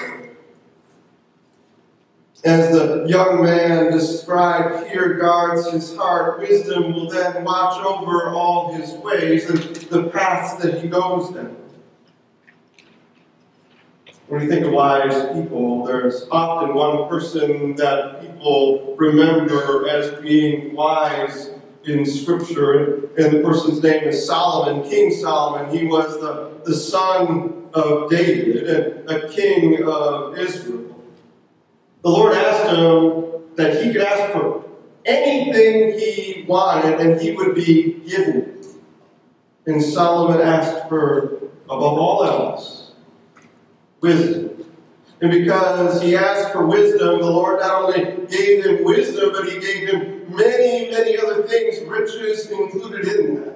As 2.44 2.72
the 2.72 3.06
young 3.06 3.44
man 3.44 3.92
described 3.92 4.88
here 4.88 5.14
guards 5.14 5.70
his 5.70 5.96
heart, 5.96 6.40
wisdom 6.40 6.92
will 6.92 7.08
then 7.08 7.44
watch 7.44 7.80
over 7.84 8.30
all 8.30 8.74
his 8.74 8.90
ways 8.94 9.48
and 9.48 9.60
the 9.76 10.10
paths 10.10 10.60
that 10.60 10.82
he 10.82 10.88
goes 10.88 11.30
down. 11.30 11.61
When 14.32 14.40
you 14.40 14.48
think 14.48 14.64
of 14.64 14.72
wise 14.72 15.26
people, 15.34 15.84
there's 15.84 16.26
often 16.30 16.72
one 16.72 17.06
person 17.06 17.76
that 17.76 18.22
people 18.22 18.96
remember 18.96 19.86
as 19.86 20.22
being 20.22 20.74
wise 20.74 21.50
in 21.84 22.06
Scripture, 22.06 23.10
and 23.18 23.30
the 23.30 23.42
person's 23.44 23.82
name 23.82 24.04
is 24.04 24.26
Solomon, 24.26 24.88
King 24.88 25.10
Solomon. 25.10 25.76
He 25.76 25.84
was 25.84 26.18
the, 26.18 26.50
the 26.64 26.74
son 26.74 27.68
of 27.74 28.08
David 28.08 28.66
and 28.70 29.10
a 29.10 29.28
king 29.28 29.84
of 29.86 30.38
Israel. 30.38 30.98
The 32.00 32.08
Lord 32.08 32.32
asked 32.32 32.70
him 32.70 33.54
that 33.56 33.84
he 33.84 33.92
could 33.92 34.00
ask 34.00 34.32
for 34.32 34.64
anything 35.04 35.98
he 35.98 36.46
wanted 36.48 37.00
and 37.00 37.20
he 37.20 37.32
would 37.32 37.54
be 37.54 38.00
given. 38.08 38.62
And 39.66 39.82
Solomon 39.82 40.40
asked 40.40 40.88
for, 40.88 41.34
above 41.66 41.98
all 41.98 42.24
else, 42.24 42.81
wisdom. 44.02 44.66
And 45.22 45.30
because 45.30 46.02
he 46.02 46.16
asked 46.16 46.52
for 46.52 46.66
wisdom, 46.66 47.20
the 47.20 47.30
Lord 47.30 47.60
not 47.60 47.84
only 47.84 48.26
gave 48.26 48.64
him 48.64 48.84
wisdom, 48.84 49.30
but 49.32 49.48
he 49.48 49.60
gave 49.60 49.88
him 49.88 50.34
many, 50.34 50.90
many 50.90 51.16
other 51.16 51.44
things, 51.44 51.80
riches 51.88 52.50
included 52.50 53.06
in 53.06 53.34
that. 53.36 53.52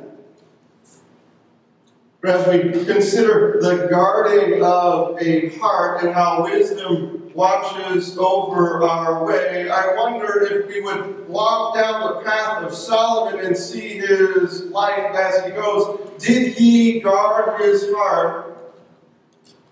As 2.24 2.46
we 2.46 2.84
consider 2.84 3.58
the 3.60 3.88
guarding 3.90 4.62
of 4.62 5.20
a 5.20 5.50
heart 5.58 6.02
and 6.02 6.14
how 6.14 6.44
wisdom 6.44 7.32
watches 7.34 8.16
over 8.16 8.82
our 8.84 9.24
way, 9.24 9.68
I 9.68 9.94
wonder 9.94 10.42
if 10.42 10.66
we 10.68 10.80
would 10.80 11.28
walk 11.28 11.74
down 11.74 12.14
the 12.14 12.20
path 12.24 12.62
of 12.62 12.74
Solomon 12.74 13.44
and 13.44 13.56
see 13.56 13.98
his 13.98 14.64
life 14.64 15.14
as 15.14 15.44
he 15.44 15.50
goes. 15.50 16.00
Did 16.18 16.54
he 16.54 17.00
guard 17.00 17.60
his 17.60 17.92
heart 17.94 18.55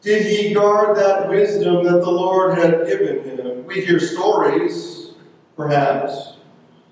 did 0.04 0.26
he 0.26 0.52
guard 0.52 0.99
that 0.99 1.30
wisdom 1.30 1.82
that 1.84 2.02
the 2.02 2.11
Lord 2.11 2.58
had 2.58 2.87
given 2.87 3.25
him? 3.25 3.66
We 3.66 3.80
hear 3.80 3.99
stories, 3.99 5.12
perhaps. 5.56 6.34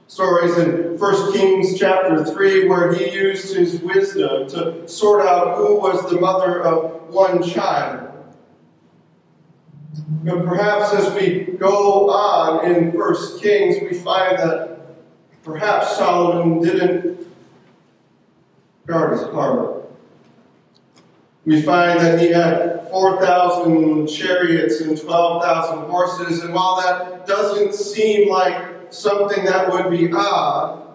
Stories 0.07 0.57
in 0.57 0.99
1 0.99 1.33
Kings 1.33 1.79
chapter 1.79 2.25
3 2.25 2.69
where 2.69 2.95
he 2.95 3.11
used 3.13 3.55
his 3.55 3.81
wisdom 3.83 4.49
to 4.49 4.89
sort 4.89 5.27
out 5.27 5.59
who 5.59 5.79
was 5.79 6.09
the 6.11 6.19
mother 6.19 6.63
of 6.63 7.09
one 7.09 7.43
child. 7.43 8.09
But 10.25 10.47
perhaps 10.47 10.95
as 10.95 11.13
we 11.15 11.53
go 11.59 12.09
on 12.09 12.65
in 12.65 12.93
1 12.93 13.41
Kings, 13.41 13.77
we 13.83 13.99
find 13.99 14.39
that 14.39 14.79
perhaps 15.43 15.97
Solomon 15.97 16.63
didn't 16.63 17.27
guard 18.87 19.19
his 19.19 19.23
heart. 19.29 19.91
We 21.45 21.61
find 21.61 22.01
that 22.01 22.21
he 22.21 22.29
had 22.29 22.72
4,000 22.93 24.07
chariots 24.07 24.81
and 24.83 25.01
12,000 25.01 25.91
horses, 25.91 26.45
and 26.45 26.53
while 26.53 26.77
that 26.77 27.27
doesn't 27.27 27.75
seem 27.75 28.29
like 28.31 28.93
something 28.93 29.45
that 29.47 29.73
would 29.73 29.91
be 29.91 30.13
odd, 30.13 30.87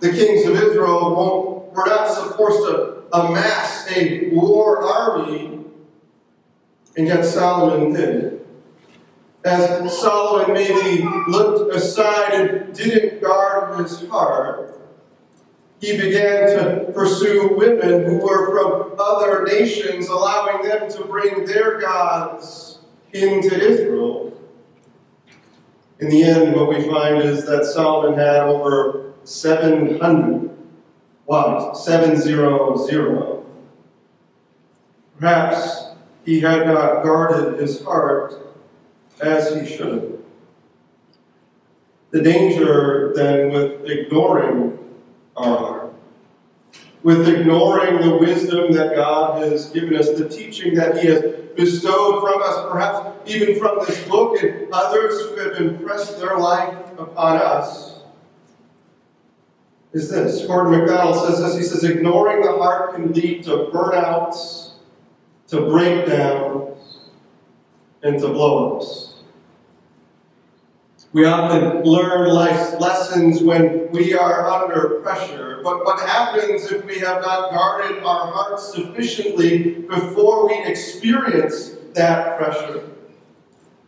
the 0.00 0.10
kings 0.10 0.46
of 0.46 0.54
Israel 0.56 1.72
were 1.74 1.86
not 1.86 2.06
supposed 2.12 2.68
to 2.68 3.04
amass 3.14 3.90
a 3.96 4.28
war 4.28 4.82
army, 4.82 5.60
and 6.96 7.06
yet 7.06 7.24
Solomon 7.24 7.94
did. 7.94 8.46
As 9.42 9.98
Solomon 9.98 10.52
maybe 10.52 11.02
looked 11.28 11.74
aside 11.74 12.34
and 12.34 12.74
didn't 12.74 13.22
guard 13.22 13.80
his 13.80 14.06
heart, 14.08 14.79
he 15.80 15.96
began 15.96 16.46
to 16.46 16.92
pursue 16.92 17.56
women 17.56 18.04
who 18.04 18.18
were 18.18 18.50
from 18.50 18.94
other 18.98 19.44
nations, 19.44 20.08
allowing 20.08 20.68
them 20.68 20.90
to 20.90 21.04
bring 21.04 21.46
their 21.46 21.80
gods 21.80 22.80
into 23.12 23.54
Israel. 23.54 24.38
In 25.98 26.10
the 26.10 26.22
end, 26.22 26.54
what 26.54 26.68
we 26.68 26.82
find 26.88 27.22
is 27.22 27.46
that 27.46 27.64
Solomon 27.64 28.18
had 28.18 28.42
over 28.42 29.12
700 29.24 30.50
wives, 31.26 31.84
700. 31.84 33.44
Perhaps 35.18 35.84
he 36.24 36.40
had 36.40 36.66
not 36.66 37.02
guarded 37.02 37.58
his 37.60 37.82
heart 37.82 38.34
as 39.20 39.54
he 39.54 39.66
should. 39.66 40.22
The 42.10 42.22
danger 42.22 43.12
then 43.14 43.52
with 43.52 43.88
ignoring 43.88 44.78
are. 45.36 45.90
With 47.02 47.26
ignoring 47.28 48.00
the 48.00 48.16
wisdom 48.18 48.72
that 48.72 48.94
God 48.94 49.42
has 49.42 49.70
given 49.70 49.96
us, 49.96 50.10
the 50.10 50.28
teaching 50.28 50.74
that 50.74 50.98
He 50.98 51.08
has 51.08 51.22
bestowed 51.56 52.22
from 52.22 52.42
us, 52.42 52.70
perhaps 52.70 53.30
even 53.30 53.58
from 53.58 53.78
this 53.86 54.06
book 54.06 54.42
and 54.42 54.68
others 54.72 55.20
who 55.20 55.36
have 55.36 55.60
impressed 55.60 56.18
their 56.20 56.36
life 56.36 56.76
upon 56.98 57.36
us, 57.36 58.00
is 59.92 60.10
this. 60.10 60.46
Gordon 60.46 60.78
MacDonald 60.78 61.26
says 61.26 61.40
this. 61.40 61.56
He 61.56 61.62
says, 61.62 61.84
ignoring 61.84 62.42
the 62.42 62.52
heart 62.52 62.94
can 62.94 63.12
lead 63.12 63.42
to 63.44 63.70
burnouts, 63.72 64.72
to 65.48 65.62
breakdowns, 65.62 67.00
and 68.02 68.18
to 68.20 68.26
blowups. 68.26 69.09
We 71.12 71.24
often 71.24 71.82
learn 71.82 72.28
life's 72.28 72.78
lessons 72.78 73.42
when 73.42 73.90
we 73.90 74.14
are 74.14 74.48
under 74.48 75.00
pressure. 75.00 75.60
But 75.64 75.84
what 75.84 75.98
happens 76.08 76.70
if 76.70 76.84
we 76.84 77.00
have 77.00 77.20
not 77.22 77.50
guarded 77.50 78.04
our 78.04 78.32
hearts 78.32 78.72
sufficiently 78.72 79.72
before 79.88 80.46
we 80.46 80.64
experience 80.64 81.70
that 81.94 82.38
pressure? 82.38 82.88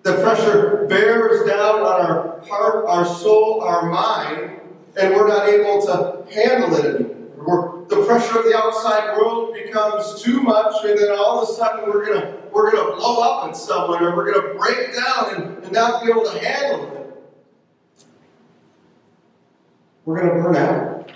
The 0.03 0.15
pressure 0.15 0.87
bears 0.89 1.49
down 1.49 1.83
on 1.83 2.01
our 2.01 2.41
heart, 2.41 2.87
our 2.89 3.05
soul, 3.05 3.61
our 3.63 3.89
mind, 3.89 4.61
and 5.01 5.15
we're 5.15 5.29
not 5.29 5.49
able 5.49 5.81
to 5.87 6.27
handle 6.35 6.75
it 6.75 6.87
anymore. 6.87 7.85
The 7.89 8.05
pressure 8.05 8.41
of 8.41 8.45
the 8.47 8.57
outside 8.57 9.17
world 9.17 9.55
becomes 9.55 10.21
too 10.21 10.43
much, 10.43 10.85
and 10.85 10.99
then 10.99 11.13
all 11.17 11.41
of 11.41 11.49
a 11.49 11.53
sudden 11.53 11.89
we're 11.89 12.05
gonna 12.05 12.37
we're 12.53 12.73
gonna 12.73 12.97
blow 12.97 13.21
up 13.23 13.49
at 13.49 13.57
someone, 13.57 14.03
or 14.03 14.17
we're 14.17 14.33
gonna 14.33 14.59
break 14.59 14.93
down 14.93 15.37
and, 15.37 15.65
and 15.65 15.73
not 15.73 16.03
be 16.03 16.11
able 16.11 16.25
to 16.25 16.37
handle 16.45 16.97
it. 16.97 17.02
We're 20.05 20.21
gonna 20.21 20.43
burn 20.43 20.57
out. 20.57 21.13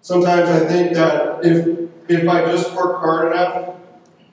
Sometimes 0.00 0.48
I 0.48 0.60
think 0.66 0.94
that 0.94 1.44
if 1.44 1.90
if 2.08 2.28
I 2.28 2.44
just 2.46 2.74
work 2.74 3.00
hard 3.00 3.32
enough, 3.32 3.76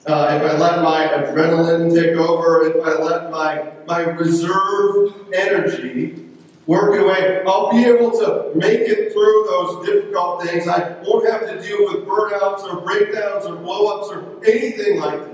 uh, 0.05 0.39
if 0.39 0.51
I 0.51 0.57
let 0.57 0.81
my 0.81 1.07
adrenaline 1.07 1.93
take 1.93 2.15
over, 2.17 2.65
if 2.65 2.85
I 2.85 3.01
let 3.01 3.31
my 3.31 3.71
my 3.85 4.01
reserve 4.01 5.13
energy 5.33 6.25
work 6.67 6.97
away, 6.97 7.43
I'll 7.45 7.71
be 7.71 7.83
able 7.83 8.11
to 8.11 8.51
make 8.55 8.81
it 8.81 9.11
through 9.11 9.47
those 9.49 9.85
difficult 9.85 10.43
things. 10.43 10.67
I 10.67 10.95
won't 11.03 11.29
have 11.29 11.41
to 11.49 11.61
deal 11.61 11.85
with 11.85 12.05
burnouts 12.05 12.61
or 12.61 12.81
breakdowns 12.81 13.45
or 13.45 13.57
blowups 13.57 14.09
or 14.09 14.45
anything 14.45 14.99
like 14.99 15.19
that. 15.19 15.30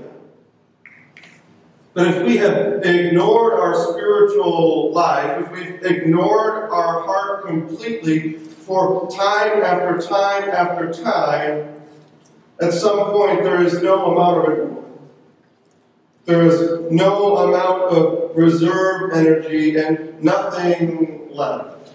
But 1.98 2.14
if 2.14 2.22
we 2.22 2.36
have 2.36 2.84
ignored 2.84 3.54
our 3.54 3.74
spiritual 3.74 4.92
life, 4.92 5.42
if 5.42 5.50
we've 5.50 5.84
ignored 5.84 6.70
our 6.70 7.02
heart 7.02 7.44
completely 7.44 8.34
for 8.34 9.10
time 9.10 9.64
after 9.64 9.98
time 9.98 10.48
after 10.48 10.92
time, 10.92 11.74
at 12.60 12.72
some 12.72 13.10
point 13.10 13.42
there 13.42 13.60
is 13.64 13.82
no 13.82 14.12
amount 14.12 14.48
of. 14.48 14.84
There 16.24 16.46
is 16.46 16.88
no 16.88 17.38
amount 17.38 17.92
of 17.92 18.36
reserve 18.36 19.12
energy 19.14 19.76
and 19.76 20.22
nothing 20.22 21.26
left. 21.32 21.94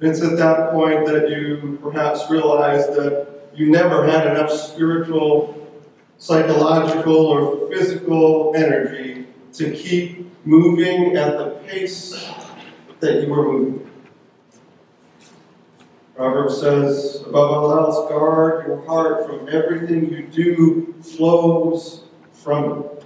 It's 0.00 0.20
at 0.20 0.36
that 0.36 0.72
point 0.72 1.06
that 1.06 1.30
you 1.30 1.78
perhaps 1.80 2.30
realize 2.30 2.86
that 2.88 3.48
you 3.54 3.70
never 3.70 4.06
had 4.06 4.26
enough 4.26 4.50
spiritual, 4.50 5.63
psychological, 6.24 7.26
or 7.26 7.68
physical 7.70 8.54
energy 8.56 9.26
to 9.52 9.70
keep 9.72 10.26
moving 10.46 11.14
at 11.18 11.36
the 11.36 11.50
pace 11.66 12.30
that 13.00 13.22
you 13.22 13.28
were 13.28 13.52
moving. 13.52 13.90
Proverbs 16.16 16.58
says, 16.58 17.22
above 17.26 17.50
all 17.50 17.78
else, 17.78 18.08
guard 18.08 18.66
your 18.66 18.86
heart 18.86 19.26
from 19.26 19.50
everything 19.50 20.10
you 20.10 20.26
do 20.28 20.94
flows 21.02 22.04
from 22.32 22.84
it. 22.84 23.04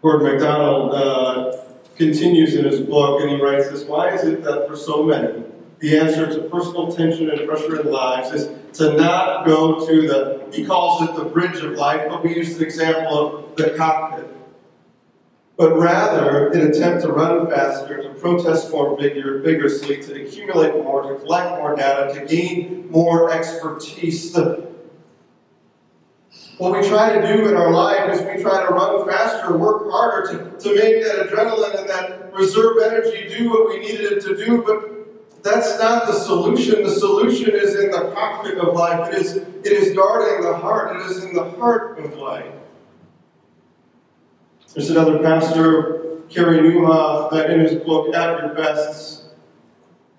Gordon 0.00 0.28
MacDonald 0.28 0.94
uh, 0.94 1.56
continues 1.96 2.54
in 2.54 2.64
his 2.66 2.80
book 2.80 3.20
and 3.20 3.30
he 3.30 3.42
writes 3.42 3.68
this 3.68 3.82
Why 3.82 4.14
is 4.14 4.22
it 4.22 4.44
that 4.44 4.68
for 4.68 4.76
so 4.76 5.02
many, 5.02 5.42
the 5.82 5.98
answer 5.98 6.26
to 6.26 6.48
personal 6.48 6.90
tension 6.90 7.28
and 7.28 7.46
pressure 7.46 7.78
in 7.78 7.92
lives 7.92 8.30
is 8.30 8.48
to 8.78 8.94
not 8.94 9.44
go 9.44 9.86
to 9.86 10.06
the, 10.06 10.48
he 10.50 10.64
calls 10.64 11.02
it 11.02 11.14
the 11.14 11.24
bridge 11.24 11.62
of 11.62 11.72
life, 11.72 12.06
but 12.08 12.24
we 12.24 12.34
use 12.34 12.56
the 12.56 12.64
example 12.64 13.18
of 13.18 13.56
the 13.56 13.70
cockpit 13.76 14.32
but 15.62 15.78
rather 15.78 16.48
an 16.48 16.70
attempt 16.70 17.04
to 17.04 17.12
run 17.12 17.48
faster, 17.48 18.02
to 18.02 18.08
protest 18.14 18.70
more 18.70 18.98
vigor, 18.98 19.40
vigorously, 19.40 20.02
to 20.02 20.22
accumulate 20.22 20.74
more, 20.82 21.02
to 21.02 21.20
collect 21.20 21.50
more 21.58 21.76
data, 21.76 22.12
to 22.12 22.26
gain 22.26 22.90
more 22.90 23.30
expertise. 23.30 24.32
The, 24.32 24.66
what 26.58 26.72
we 26.72 26.88
try 26.88 27.12
to 27.12 27.36
do 27.36 27.48
in 27.48 27.56
our 27.56 27.70
life 27.70 28.12
is 28.12 28.20
we 28.22 28.42
try 28.42 28.66
to 28.66 28.72
run 28.72 29.06
faster, 29.06 29.56
work 29.56 29.90
harder 29.90 30.32
to, 30.32 30.58
to 30.58 30.74
make 30.74 31.04
that 31.04 31.28
adrenaline 31.28 31.78
and 31.78 31.88
that 31.88 32.34
reserve 32.34 32.78
energy 32.82 33.28
do 33.28 33.50
what 33.50 33.68
we 33.68 33.78
needed 33.78 34.12
it 34.12 34.22
to 34.22 34.36
do, 34.36 34.62
but 34.62 34.91
that's 35.42 35.78
not 35.78 36.06
the 36.06 36.12
solution. 36.12 36.84
The 36.84 36.90
solution 36.90 37.50
is 37.54 37.74
in 37.74 37.90
the 37.90 38.12
cockpit 38.14 38.58
of 38.58 38.74
life. 38.74 39.12
It 39.12 39.20
is, 39.20 39.36
it 39.36 39.66
is 39.66 39.94
guarding 39.94 40.44
the 40.44 40.56
heart. 40.56 40.96
It 40.96 41.06
is 41.10 41.24
in 41.24 41.34
the 41.34 41.50
heart 41.50 41.98
of 41.98 42.16
life. 42.16 42.52
There's 44.74 44.90
another 44.90 45.18
pastor, 45.18 46.20
Carey 46.28 46.58
Nieuwhof, 46.58 47.30
that 47.32 47.50
in 47.50 47.60
his 47.60 47.74
book, 47.82 48.14
At 48.14 48.40
Your 48.40 48.54
Best, 48.54 49.24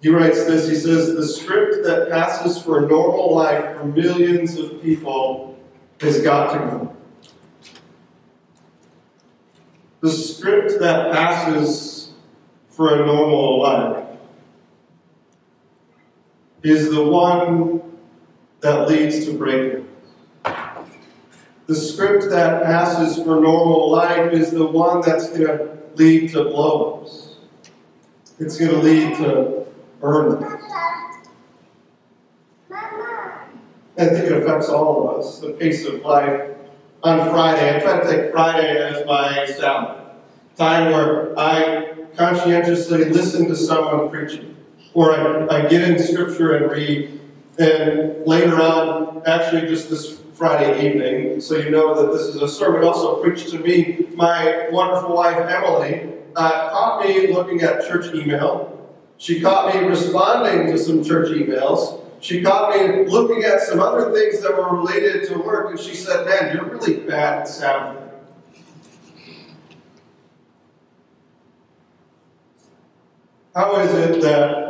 he 0.02 0.10
writes 0.10 0.46
this. 0.46 0.68
He 0.68 0.76
says, 0.76 1.16
The 1.16 1.26
script 1.26 1.86
that 1.86 2.10
passes 2.10 2.62
for 2.62 2.86
a 2.86 2.88
normal 2.88 3.34
life 3.34 3.78
for 3.78 3.86
millions 3.86 4.58
of 4.58 4.82
people 4.82 5.58
has 6.02 6.22
got 6.22 6.54
to 6.54 6.60
go. 6.60 6.96
The 10.02 10.12
script 10.12 10.82
that 10.82 11.14
passes 11.14 12.12
for 12.68 13.02
a 13.02 13.06
normal 13.06 13.62
life 13.62 14.03
is 16.64 16.90
the 16.90 17.04
one 17.04 17.82
that 18.62 18.88
leads 18.88 19.26
to 19.26 19.38
breakthrough. 19.38 19.86
The 21.68 21.76
script 21.76 22.30
that 22.30 22.64
passes 22.64 23.18
for 23.18 23.40
normal 23.40 23.92
life 23.92 24.34
is 24.34 24.52
the 24.52 24.66
one 24.66 25.02
that's 25.02 25.30
going 25.30 25.46
to 25.46 25.78
lead 25.96 26.32
to 26.32 26.40
blowups. 26.40 27.36
It's 28.40 28.58
going 28.58 28.72
to 28.72 28.78
lead 28.78 29.16
to 29.18 29.66
burn. 30.00 30.44
I 33.96 34.06
think 34.06 34.26
it 34.26 34.32
affects 34.32 34.70
all 34.70 35.08
of 35.08 35.20
us, 35.20 35.40
the 35.40 35.52
pace 35.52 35.86
of 35.86 36.02
life. 36.02 36.50
On 37.04 37.30
Friday, 37.30 37.76
I 37.76 37.80
try 37.80 38.00
to 38.00 38.10
take 38.10 38.32
Friday 38.32 38.78
as 38.78 39.06
my 39.06 39.46
Sabbath, 39.46 40.16
time 40.58 40.92
where 40.92 41.38
I 41.38 41.94
conscientiously 42.16 43.06
listen 43.06 43.48
to 43.50 43.56
someone 43.56 44.10
preaching, 44.10 44.53
or 44.94 45.12
I, 45.12 45.58
I 45.58 45.68
get 45.68 45.88
in 45.88 46.00
Scripture 46.00 46.56
and 46.56 46.72
read, 46.72 47.20
and 47.58 48.26
later 48.26 48.62
on, 48.62 49.24
actually 49.26 49.68
just 49.68 49.90
this 49.90 50.20
Friday 50.34 50.88
evening, 50.88 51.42
so 51.42 51.58
you 51.58 51.70
know 51.70 51.94
that 51.94 52.12
this 52.12 52.24
is 52.24 52.42
a 52.42 52.48
sermon 52.48 52.84
also 52.84 53.22
preached 53.22 53.50
to 53.50 53.60
me. 53.60 54.08
My 54.16 54.68
wonderful 54.72 55.16
wife, 55.16 55.38
Emily, 55.38 56.10
uh, 56.36 56.70
caught 56.70 57.06
me 57.06 57.28
looking 57.28 57.62
at 57.62 57.88
church 57.88 58.14
email. 58.14 58.70
She 59.18 59.42
caught 59.42 59.74
me 59.74 59.82
responding 59.82 60.72
to 60.72 60.78
some 60.78 61.04
church 61.04 61.30
emails. 61.30 62.02
She 62.20 62.42
caught 62.42 62.76
me 62.76 63.06
looking 63.06 63.44
at 63.44 63.62
some 63.62 63.80
other 63.80 64.12
things 64.12 64.42
that 64.42 64.56
were 64.58 64.76
related 64.76 65.28
to 65.28 65.38
work, 65.38 65.70
and 65.70 65.80
she 65.80 65.94
said, 65.94 66.26
Man, 66.26 66.56
you're 66.56 66.66
really 66.66 66.96
bad 67.02 67.42
at 67.42 67.48
sounding. 67.48 68.02
How 73.56 73.80
is 73.80 73.94
it 73.94 74.22
that 74.22 74.63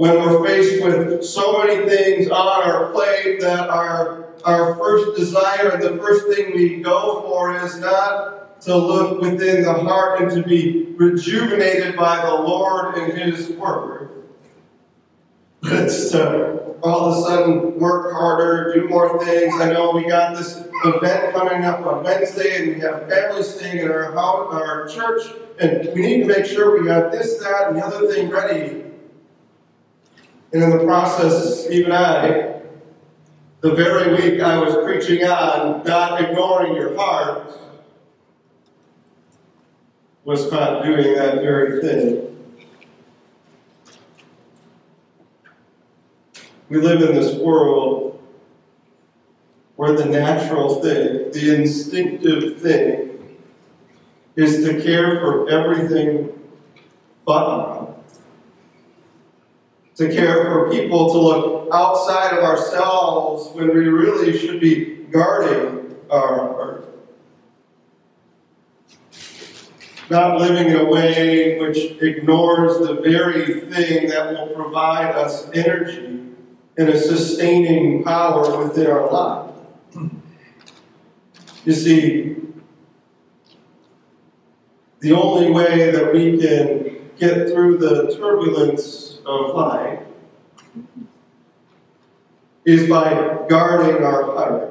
when 0.00 0.14
we're 0.14 0.42
faced 0.46 0.82
with 0.82 1.22
so 1.22 1.58
many 1.58 1.86
things 1.86 2.30
on 2.30 2.66
our 2.66 2.90
plate 2.90 3.38
that 3.38 3.68
are 3.68 4.30
our 4.46 4.74
first 4.76 5.14
desire 5.14 5.72
and 5.72 5.82
the 5.82 5.98
first 5.98 6.26
thing 6.26 6.54
we 6.54 6.80
go 6.80 7.20
for 7.20 7.54
is 7.62 7.78
not 7.80 8.58
to 8.62 8.74
look 8.74 9.20
within 9.20 9.62
the 9.62 9.74
heart 9.74 10.22
and 10.22 10.30
to 10.30 10.42
be 10.42 10.86
rejuvenated 10.96 11.96
by 11.96 12.16
the 12.24 12.32
Lord 12.32 12.96
and 12.96 13.12
His 13.12 13.50
Word. 13.50 14.24
But 15.60 15.72
it's 15.74 16.10
to 16.12 16.76
all 16.82 17.12
of 17.12 17.18
a 17.18 17.20
sudden 17.20 17.78
work 17.78 18.14
harder, 18.14 18.72
do 18.72 18.88
more 18.88 19.22
things. 19.22 19.52
I 19.58 19.70
know 19.70 19.90
we 19.90 20.08
got 20.08 20.34
this 20.34 20.66
event 20.82 21.34
coming 21.34 21.66
up 21.66 21.84
on 21.84 22.04
Wednesday, 22.04 22.62
and 22.62 22.74
we 22.74 22.80
have 22.80 23.06
families 23.06 23.54
staying 23.54 23.84
in 23.84 23.90
our 23.90 24.14
house, 24.14 24.48
our 24.50 24.88
church, 24.88 25.24
and 25.60 25.90
we 25.92 26.00
need 26.00 26.20
to 26.20 26.26
make 26.26 26.46
sure 26.46 26.80
we 26.80 26.86
got 26.86 27.12
this, 27.12 27.36
that, 27.40 27.68
and 27.68 27.76
the 27.76 27.84
other 27.84 28.10
thing 28.10 28.30
ready. 28.30 28.89
And 30.52 30.62
in 30.62 30.70
the 30.70 30.84
process, 30.84 31.66
even 31.70 31.92
I 31.92 32.50
the 33.60 33.74
very 33.74 34.14
week 34.14 34.40
I 34.40 34.58
was 34.58 34.74
preaching 34.84 35.22
on 35.24 35.84
not 35.84 36.20
ignoring 36.20 36.74
your 36.74 36.96
heart 36.96 37.52
was 40.24 40.48
caught 40.48 40.82
doing 40.82 41.14
that 41.14 41.36
very 41.36 41.80
thing. 41.80 42.26
We 46.70 46.78
live 46.78 47.02
in 47.02 47.14
this 47.14 47.34
world 47.36 48.22
where 49.76 49.92
the 49.92 50.04
natural 50.04 50.80
thing, 50.80 51.32
the 51.32 51.54
instinctive 51.54 52.60
thing, 52.60 53.38
is 54.36 54.64
to 54.64 54.80
care 54.82 55.20
for 55.20 55.50
everything 55.50 56.32
but 57.26 57.89
to 60.00 60.10
care 60.10 60.44
for 60.44 60.70
people, 60.70 61.12
to 61.12 61.18
look 61.18 61.68
outside 61.74 62.32
of 62.32 62.42
ourselves 62.42 63.54
when 63.54 63.68
we 63.68 63.86
really 63.86 64.36
should 64.36 64.58
be 64.58 65.04
guarding 65.10 65.94
our 66.08 66.36
heart. 66.36 66.94
Not 70.08 70.40
living 70.40 70.68
in 70.68 70.76
a 70.76 70.86
way 70.86 71.58
which 71.60 71.76
ignores 72.00 72.78
the 72.78 72.94
very 72.94 73.60
thing 73.60 74.08
that 74.08 74.32
will 74.32 74.54
provide 74.54 75.14
us 75.16 75.50
energy 75.52 76.18
and 76.78 76.88
a 76.88 76.98
sustaining 76.98 78.02
power 78.02 78.64
within 78.64 78.86
our 78.86 79.12
life. 79.12 79.54
You 81.66 81.72
see, 81.74 82.36
the 85.00 85.12
only 85.12 85.50
way 85.50 85.90
that 85.90 86.14
we 86.14 86.38
can 86.38 87.10
get 87.18 87.50
through 87.50 87.76
the 87.76 88.16
turbulence 88.16 89.09
of 89.30 89.54
life 89.54 90.00
is 92.64 92.88
by 92.88 93.46
guarding 93.48 94.02
our 94.02 94.24
heart. 94.24 94.66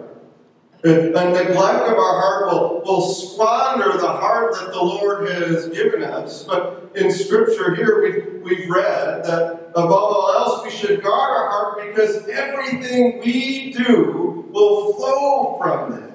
A, 0.83 0.89
neglect 0.89 1.89
of 1.89 1.97
our 1.97 2.21
heart 2.21 2.47
will, 2.47 2.81
will 2.85 3.01
squander 3.01 3.97
the 3.97 4.07
heart 4.07 4.53
that 4.55 4.71
the 4.71 4.81
Lord 4.81 5.29
has 5.29 5.67
given 5.67 6.03
us. 6.03 6.43
But 6.43 6.91
in 6.95 7.11
Scripture 7.11 7.75
here, 7.75 8.01
we've, 8.01 8.41
we've 8.43 8.69
read 8.69 9.25
that 9.25 9.71
above 9.71 9.91
all 9.91 10.31
else, 10.31 10.63
we 10.63 10.71
should 10.71 11.03
guard 11.03 11.37
our 11.37 11.49
heart 11.49 11.87
because 11.87 12.29
everything 12.29 13.19
we 13.19 13.73
do 13.73 14.47
will 14.51 14.93
flow 14.93 15.57
from 15.57 16.01
it. 16.01 16.13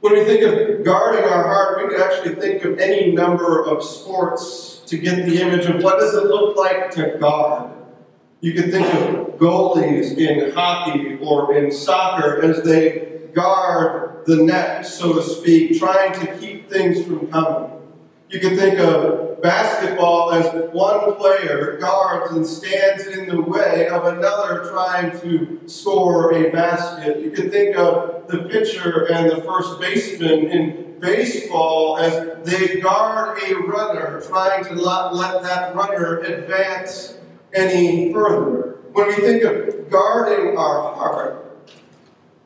When 0.00 0.12
we 0.12 0.24
think 0.24 0.42
of 0.42 0.84
guarding 0.84 1.24
our 1.24 1.42
heart, 1.44 1.82
we 1.82 1.88
could 1.88 2.00
actually 2.02 2.34
think 2.34 2.64
of 2.64 2.78
any 2.78 3.12
number 3.12 3.64
of 3.64 3.82
sports 3.82 4.75
to 4.86 4.98
get 4.98 5.26
the 5.26 5.40
image 5.40 5.66
of 5.66 5.82
what 5.82 5.98
does 5.98 6.14
it 6.14 6.24
look 6.24 6.56
like 6.56 6.90
to 6.92 7.16
guard. 7.18 7.72
You 8.40 8.52
could 8.52 8.70
think 8.70 8.86
of 8.94 9.38
goalies 9.38 10.16
in 10.16 10.52
hockey 10.52 11.18
or 11.20 11.54
in 11.56 11.72
soccer 11.72 12.42
as 12.42 12.62
they 12.62 13.28
guard 13.34 14.24
the 14.26 14.36
net, 14.36 14.86
so 14.86 15.14
to 15.14 15.22
speak, 15.22 15.78
trying 15.78 16.12
to 16.20 16.36
keep 16.38 16.70
things 16.70 17.04
from 17.04 17.26
coming. 17.28 17.70
You 18.28 18.40
can 18.40 18.56
think 18.56 18.78
of 18.80 19.40
basketball 19.40 20.32
as 20.32 20.72
one 20.72 21.14
player 21.14 21.78
guards 21.78 22.32
and 22.32 22.44
stands 22.44 23.06
in 23.06 23.28
the 23.28 23.40
way 23.40 23.88
of 23.88 24.04
another 24.06 24.68
trying 24.70 25.18
to 25.20 25.60
score 25.66 26.32
a 26.32 26.50
basket. 26.50 27.20
You 27.20 27.30
can 27.30 27.50
think 27.50 27.76
of 27.76 28.26
the 28.28 28.38
pitcher 28.50 29.06
and 29.12 29.30
the 29.30 29.42
first 29.42 29.80
baseman 29.80 30.50
in 30.50 30.85
baseball 31.00 31.98
as 31.98 32.44
they 32.44 32.80
guard 32.80 33.38
a 33.42 33.54
runner, 33.54 34.20
trying 34.22 34.64
to 34.64 34.74
not 34.74 35.14
let 35.14 35.42
that 35.42 35.74
runner 35.74 36.18
advance 36.20 37.18
any 37.54 38.12
further. 38.12 38.78
When 38.92 39.08
we 39.08 39.14
think 39.14 39.42
of 39.42 39.90
guarding 39.90 40.56
our 40.56 40.94
heart, 40.94 41.46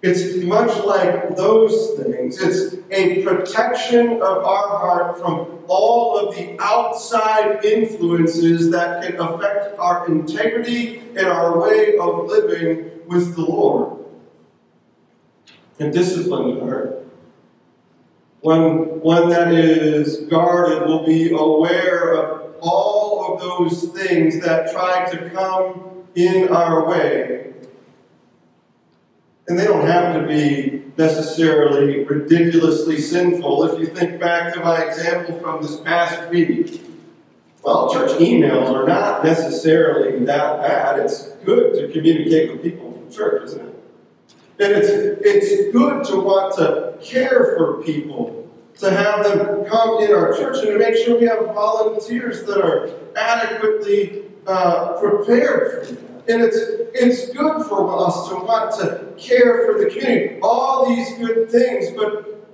it's 0.02 0.42
much 0.44 0.76
like 0.84 1.36
those 1.36 1.98
things. 1.98 2.40
It's 2.40 2.74
a 2.90 3.22
protection 3.22 4.14
of 4.14 4.44
our 4.44 4.78
heart 4.78 5.18
from 5.18 5.58
all 5.68 6.18
of 6.18 6.34
the 6.34 6.56
outside 6.58 7.62
influences 7.64 8.70
that 8.70 9.02
can 9.02 9.20
affect 9.20 9.78
our 9.78 10.08
integrity 10.08 11.00
and 11.16 11.26
our 11.26 11.60
way 11.60 11.98
of 11.98 12.26
living 12.26 12.90
with 13.06 13.34
the 13.36 13.42
Lord. 13.42 13.98
A 15.78 15.90
disciplined 15.90 16.62
heart, 16.62 16.99
one, 18.40 19.00
one 19.00 19.28
that 19.30 19.52
is 19.52 20.20
guarded, 20.30 20.86
will 20.86 21.04
be 21.04 21.30
aware 21.32 22.14
of 22.14 22.54
all 22.60 23.34
of 23.34 23.40
those 23.40 23.84
things 23.90 24.40
that 24.42 24.72
try 24.72 25.08
to 25.10 25.30
come 25.30 26.04
in 26.14 26.48
our 26.48 26.88
way 26.88 27.40
and 29.50 29.58
they 29.58 29.64
don't 29.64 29.84
have 29.84 30.14
to 30.14 30.28
be 30.28 30.84
necessarily 30.96 32.04
ridiculously 32.04 33.00
sinful. 33.00 33.64
If 33.64 33.80
you 33.80 33.86
think 33.86 34.20
back 34.20 34.54
to 34.54 34.60
my 34.60 34.84
example 34.84 35.40
from 35.40 35.60
this 35.60 35.80
past 35.80 36.30
week, 36.30 36.80
well, 37.64 37.92
church 37.92 38.12
emails 38.20 38.72
are 38.72 38.86
not 38.86 39.24
necessarily 39.24 40.24
that 40.24 40.62
bad. 40.62 41.00
It's 41.00 41.30
good 41.44 41.74
to 41.74 41.92
communicate 41.92 42.52
with 42.52 42.62
people 42.62 42.92
from 42.92 43.12
church, 43.12 43.42
isn't 43.46 43.60
it? 43.60 43.79
And 44.60 44.72
it's, 44.72 44.88
it's 44.90 45.72
good 45.72 46.04
to 46.04 46.20
want 46.20 46.54
to 46.56 46.98
care 47.02 47.54
for 47.56 47.82
people, 47.82 48.46
to 48.80 48.90
have 48.90 49.24
them 49.24 49.64
come 49.64 50.02
in 50.02 50.12
our 50.12 50.36
church 50.36 50.58
and 50.58 50.66
to 50.66 50.78
make 50.78 50.96
sure 50.96 51.18
we 51.18 51.24
have 51.24 51.46
volunteers 51.46 52.44
that 52.44 52.62
are 52.62 52.90
adequately 53.16 54.24
uh, 54.46 55.00
prepared 55.00 55.86
for. 55.86 55.94
And 56.30 56.42
it's, 56.42 56.58
it's 56.92 57.32
good 57.34 57.64
for 57.64 58.06
us 58.06 58.28
to 58.28 58.34
want 58.34 58.78
to 58.80 59.14
care 59.16 59.64
for 59.64 59.82
the 59.82 59.88
community. 59.88 60.38
All 60.42 60.94
these 60.94 61.16
good 61.16 61.50
things, 61.50 61.96
but 61.96 62.46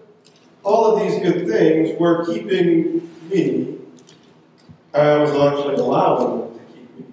all 0.63 0.97
of 0.97 1.03
these 1.03 1.21
good 1.21 1.49
things 1.49 1.99
were 1.99 2.25
keeping 2.25 3.11
me, 3.29 3.79
I 4.95 5.17
was 5.19 5.31
actually 5.31 5.75
allowing 5.75 6.41
them 6.41 6.55
to 6.55 6.65
keep 6.73 6.99
me, 6.99 7.07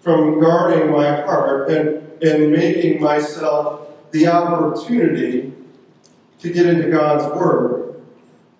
from 0.00 0.40
guarding 0.40 0.90
my 0.90 1.20
heart 1.20 1.70
and, 1.70 2.22
and 2.22 2.50
making 2.50 3.02
myself 3.02 3.89
the 4.12 4.26
opportunity 4.26 5.52
to 6.40 6.52
get 6.52 6.66
into 6.66 6.90
God's 6.90 7.24
Word, 7.36 8.02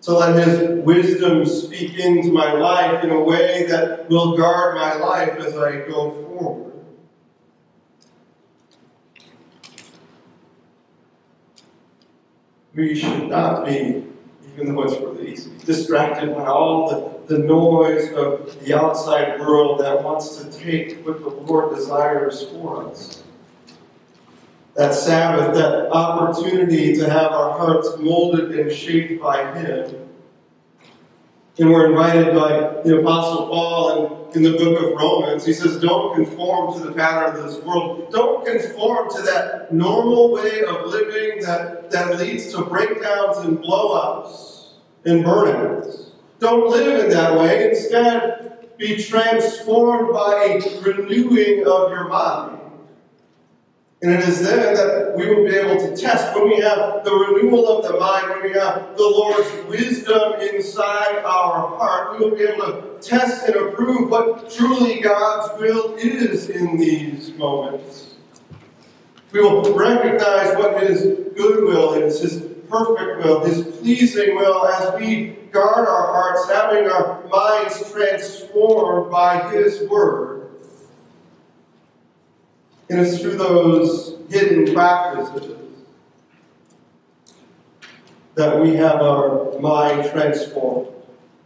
to 0.02 0.12
let 0.12 0.46
His 0.46 0.84
wisdom 0.84 1.46
speak 1.46 1.98
into 1.98 2.32
my 2.32 2.52
life 2.52 3.02
in 3.04 3.10
a 3.10 3.20
way 3.20 3.66
that 3.66 4.08
will 4.08 4.36
guard 4.36 4.76
my 4.76 4.94
life 4.94 5.38
as 5.38 5.56
I 5.56 5.80
go 5.88 6.10
forward. 6.10 6.70
we 12.74 12.94
should 12.94 13.28
not 13.28 13.66
be, 13.66 14.04
even 14.52 14.74
though 14.74 14.82
it's 14.82 15.00
really 15.00 15.32
easy, 15.32 15.50
distracted 15.64 16.34
by 16.34 16.46
all 16.46 16.88
the, 17.26 17.34
the 17.34 17.42
noise 17.42 18.12
of 18.12 18.64
the 18.64 18.74
outside 18.74 19.40
world 19.40 19.80
that 19.80 20.02
wants 20.02 20.36
to 20.36 20.50
take 20.50 21.04
what 21.04 21.20
the 21.20 21.28
Lord 21.28 21.74
desires 21.74 22.44
for 22.48 22.88
us. 22.88 23.22
That 24.76 24.94
Sabbath, 24.94 25.54
that 25.54 25.90
opportunity 25.90 26.94
to 26.96 27.10
have 27.10 27.32
our 27.32 27.58
hearts 27.58 27.96
molded 27.98 28.58
and 28.58 28.72
shaped 28.72 29.20
by 29.20 29.58
Him 29.58 30.10
and 31.60 31.70
we're 31.70 31.90
invited 31.90 32.34
by 32.34 32.80
the 32.84 33.00
Apostle 33.00 33.48
Paul 33.48 34.30
in, 34.32 34.36
in 34.36 34.50
the 34.50 34.56
book 34.56 34.80
of 34.80 34.98
Romans. 34.98 35.44
He 35.44 35.52
says, 35.52 35.78
Don't 35.78 36.14
conform 36.14 36.72
to 36.74 36.86
the 36.86 36.92
pattern 36.92 37.36
of 37.36 37.44
this 37.44 37.62
world. 37.62 38.10
Don't 38.10 38.46
conform 38.46 39.10
to 39.10 39.22
that 39.22 39.72
normal 39.72 40.32
way 40.32 40.62
of 40.62 40.86
living 40.86 41.42
that, 41.42 41.90
that 41.90 42.18
leads 42.18 42.50
to 42.54 42.64
breakdowns 42.64 43.38
and 43.38 43.58
blowups 43.58 44.70
and 45.04 45.22
burnouts. 45.22 46.12
Don't 46.38 46.70
live 46.70 47.04
in 47.04 47.10
that 47.10 47.38
way. 47.38 47.68
Instead, 47.68 48.78
be 48.78 49.02
transformed 49.02 50.14
by 50.14 50.58
a 50.64 50.80
renewing 50.80 51.66
of 51.66 51.90
your 51.90 52.08
mind. 52.08 52.59
And 54.02 54.12
it 54.14 54.20
is 54.20 54.40
then 54.40 54.74
that 54.74 55.14
we 55.14 55.28
will 55.28 55.44
be 55.44 55.54
able 55.54 55.76
to 55.76 55.94
test 55.94 56.34
when 56.34 56.48
we 56.48 56.56
have 56.60 57.04
the 57.04 57.12
renewal 57.12 57.68
of 57.68 57.84
the 57.86 58.00
mind, 58.00 58.30
when 58.30 58.42
we 58.44 58.58
have 58.58 58.96
the 58.96 59.02
Lord's 59.02 59.50
wisdom 59.68 60.40
inside 60.40 61.18
our 61.18 61.76
heart, 61.76 62.18
we 62.18 62.24
will 62.24 62.34
be 62.34 62.44
able 62.44 62.64
to 62.64 62.98
test 63.02 63.46
and 63.46 63.56
approve 63.56 64.08
what 64.08 64.50
truly 64.50 65.00
God's 65.00 65.60
will 65.60 65.96
is 65.96 66.48
in 66.48 66.78
these 66.78 67.34
moments. 67.34 68.14
We 69.32 69.42
will 69.42 69.74
recognize 69.74 70.56
what 70.56 70.82
His 70.82 71.02
good 71.36 71.64
will 71.64 71.92
is, 71.92 72.22
His 72.22 72.42
perfect 72.70 73.22
will, 73.22 73.44
His 73.44 73.62
pleasing 73.76 74.34
will, 74.34 74.66
as 74.66 74.98
we 74.98 75.36
guard 75.52 75.86
our 75.86 76.06
hearts, 76.06 76.48
having 76.50 76.88
our 76.88 77.22
minds 77.28 77.92
transformed 77.92 79.10
by 79.10 79.52
His 79.52 79.82
Word. 79.90 80.39
It's 82.92 83.20
through 83.20 83.36
those 83.36 84.16
hidden 84.28 84.74
practices 84.74 85.56
that 88.34 88.60
we 88.60 88.74
have 88.74 89.00
our 89.00 89.56
mind 89.60 90.10
transformed. 90.10 90.88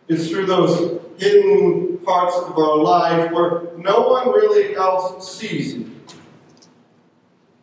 It's 0.08 0.30
through 0.30 0.46
those 0.46 1.02
hidden 1.18 1.98
parts 1.98 2.34
of 2.34 2.56
our 2.56 2.78
life 2.78 3.30
where 3.30 3.64
no 3.76 4.08
one 4.08 4.30
really 4.30 4.74
else 4.74 5.38
sees 5.38 5.74
you 5.74 5.90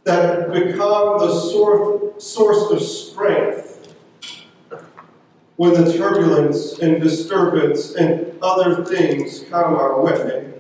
that 0.04 0.54
become 0.54 1.17
the 1.17 1.34
source 2.20 2.72
of 2.72 2.82
strength 2.84 3.96
when 5.56 5.74
the 5.74 5.91
turbulence 5.91 6.78
and 6.78 7.02
disturbance 7.02 7.96
and 7.96 8.38
other 8.44 8.86
things 8.86 9.44
come 9.50 9.74
our 9.74 10.00
way. 10.02 10.51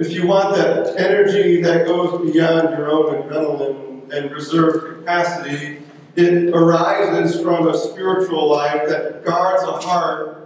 If 0.00 0.12
you 0.12 0.26
want 0.26 0.56
that 0.56 0.98
energy 0.98 1.60
that 1.60 1.86
goes 1.86 2.32
beyond 2.32 2.70
your 2.70 2.90
own 2.90 3.22
adrenaline 3.22 4.10
and 4.10 4.32
reserve 4.32 4.96
capacity, 4.96 5.82
it 6.16 6.54
arises 6.54 7.40
from 7.42 7.68
a 7.68 7.76
spiritual 7.76 8.50
life 8.50 8.88
that 8.88 9.22
guards 9.24 9.62
a 9.62 9.72
heart 9.72 10.40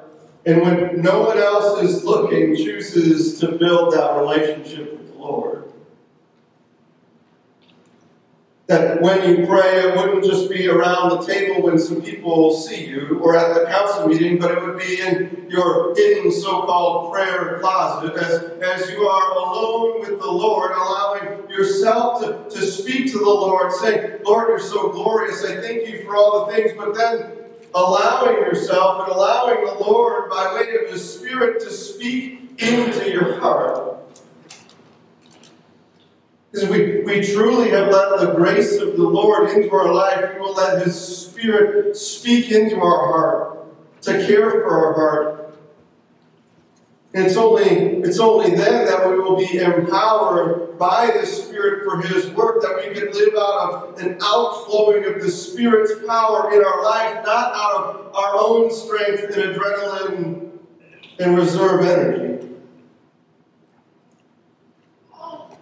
and 0.47 0.61
when 0.61 1.01
no 1.01 1.23
one 1.23 1.39
else 1.39 1.83
is 1.83 2.05
looking, 2.05 2.55
chooses 2.57 3.39
to 3.41 3.53
build 3.53 3.95
that 3.95 4.17
relationship 4.17 4.93
with 4.93 5.13
the 5.13 5.19
Lord. 5.19 5.64
That 8.67 9.03
when 9.03 9.29
you 9.29 9.47
pray, 9.47 9.83
it 9.83 9.95
wouldn't 9.95 10.25
just 10.25 10.49
be 10.49 10.69
around 10.69 11.11
the 11.11 11.27
table 11.27 11.63
when 11.63 11.79
some 11.79 12.01
people 12.01 12.51
see 12.57 12.87
you 12.87 13.21
or 13.23 13.37
at 13.37 13.53
the 13.53 13.67
council 13.67 14.09
meeting, 14.09 14.39
but 14.39 14.53
it 14.53 14.63
would 14.63 14.79
be 14.79 15.03
in 15.03 15.47
your 15.51 15.95
hidden 15.95 16.33
so 16.33 16.63
called 16.63 17.13
prayer 17.13 17.59
closet 17.61 18.17
as, 18.17 18.43
as 18.63 18.91
you 18.91 19.07
are 19.07 19.33
alone 19.33 20.01
with 20.01 20.19
the 20.19 20.31
Lord, 20.31 20.71
allowing 20.73 21.51
yourself 21.51 22.23
to, 22.23 22.59
to 22.59 22.67
speak 22.67 23.13
to 23.13 23.19
the 23.19 23.25
Lord, 23.25 23.71
saying, 23.71 24.21
Lord, 24.25 24.49
you're 24.49 24.59
so 24.59 24.91
glorious. 24.91 25.45
I 25.45 25.61
thank 25.61 25.87
you 25.87 26.03
for 26.03 26.17
all 26.17 26.47
the 26.47 26.53
things, 26.55 26.73
but 26.75 26.95
then 26.95 27.33
allowing 27.75 28.37
yourself 28.37 29.07
and 29.07 29.15
allowing 29.15 29.63
the 29.63 29.75
Lord, 29.75 30.31
by 30.31 30.55
way 30.55 30.75
of 30.83 30.91
His 30.91 31.19
Spirit, 31.19 31.61
to 31.61 31.71
speak 31.71 32.63
into 32.63 33.11
your 33.11 33.39
heart. 33.41 33.91
Because 36.55 36.71
we, 36.71 37.01
we 37.01 37.21
truly 37.21 37.71
have 37.71 37.89
let 37.91 38.21
the 38.21 38.33
grace 38.33 38.77
of 38.81 38.97
the 38.97 39.03
Lord 39.03 39.51
into 39.51 39.73
our 39.73 39.93
life, 39.93 40.35
we 40.35 40.41
will 40.41 40.55
let 40.55 40.87
His 40.87 40.95
Spirit 40.95 41.97
speak 41.97 42.53
into 42.53 42.77
our 42.77 43.07
heart, 43.09 44.03
to 44.03 44.25
care 44.25 44.51
for 44.53 44.71
our 44.71 44.95
heart. 44.95 45.59
And 47.13 47.27
it's 47.27 47.37
only, 47.37 47.65
it's 47.65 48.21
only 48.21 48.55
then 48.55 48.87
that 48.87 49.09
we 49.09 49.19
will 49.19 49.37
be 49.37 49.59
empowered 49.59 50.79
by 50.79 51.11
the 51.19 51.27
Spirit 51.27 51.83
for 51.85 52.01
His 52.07 52.29
work, 52.31 52.63
that 52.63 52.77
we 52.77 52.95
can 52.95 53.11
live 53.11 53.35
out 53.37 53.89
of 53.89 53.99
an 53.99 54.19
outflowing 54.23 55.07
of 55.07 55.21
the 55.21 55.31
Spirit's 55.33 55.95
power 56.07 56.55
in 56.55 56.65
our 56.65 56.85
life, 56.85 57.25
not 57.27 57.53
out 57.53 57.75
of 57.75 58.15
our 58.15 58.35
own 58.39 58.71
strength 58.71 59.25
and 59.25 59.57
adrenaline 59.57 60.51
and 61.19 61.37
reserve 61.37 61.85
energy. 61.85 62.34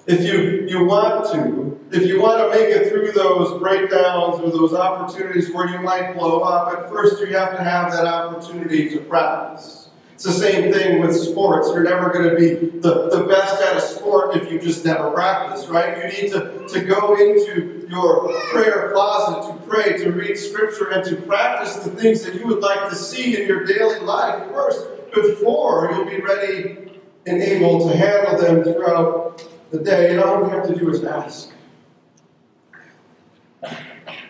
If 0.07 0.23
you, 0.23 0.67
you 0.67 0.85
want 0.85 1.33
to, 1.33 1.79
if 1.97 2.07
you 2.07 2.21
want 2.21 2.41
to 2.43 2.59
make 2.59 2.75
it 2.75 2.89
through 2.89 3.13
those 3.13 3.61
breakdowns 3.61 4.41
or 4.41 4.51
those 4.51 4.75
opportunities 4.75 5.53
where 5.53 5.69
you 5.69 5.79
might 5.81 6.15
blow 6.15 6.41
up, 6.41 6.77
at 6.77 6.89
first 6.89 7.21
you 7.21 7.37
have 7.37 7.57
to 7.57 7.63
have 7.63 7.93
that 7.93 8.07
opportunity 8.07 8.91
to 8.91 9.01
practice. 9.01 9.91
It's 10.15 10.25
the 10.25 10.33
same 10.33 10.73
thing 10.73 11.01
with 11.01 11.17
sports. 11.17 11.69
You're 11.69 11.85
never 11.85 12.11
going 12.11 12.31
to 12.31 12.37
be 12.37 12.79
the, 12.81 13.11
the 13.11 13.25
best 13.29 13.63
at 13.63 13.77
a 13.77 13.81
sport 13.81 14.37
if 14.37 14.51
you 14.51 14.61
just 14.61 14.85
never 14.85 15.11
practice, 15.11 15.67
right? 15.67 15.99
You 15.99 16.23
need 16.23 16.33
to, 16.33 16.67
to 16.69 16.81
go 16.81 17.17
into 17.17 17.87
your 17.89 18.33
prayer 18.51 18.91
closet 18.93 19.53
to 19.53 19.69
pray, 19.69 19.99
to 19.99 20.11
read 20.11 20.37
scripture, 20.37 20.91
and 20.91 21.05
to 21.05 21.17
practice 21.23 21.77
the 21.77 21.91
things 21.91 22.23
that 22.23 22.35
you 22.35 22.47
would 22.47 22.61
like 22.61 22.89
to 22.89 22.95
see 22.97 23.41
in 23.41 23.49
your 23.49 23.65
daily 23.65 24.01
life 24.01 24.49
first 24.51 24.87
before 25.13 25.91
you'll 25.93 26.07
be 26.07 26.21
ready 26.21 27.01
and 27.27 27.43
able 27.43 27.89
to 27.89 27.97
handle 27.97 28.39
them 28.41 28.65
throughout 28.65 29.45
the 29.73 29.79
day, 29.79 30.11
and 30.11 30.21
all 30.21 30.45
we 30.45 30.51
have 30.51 30.67
to 30.69 30.79
do 30.79 30.91
is 30.91 31.03
ask. 31.03 31.51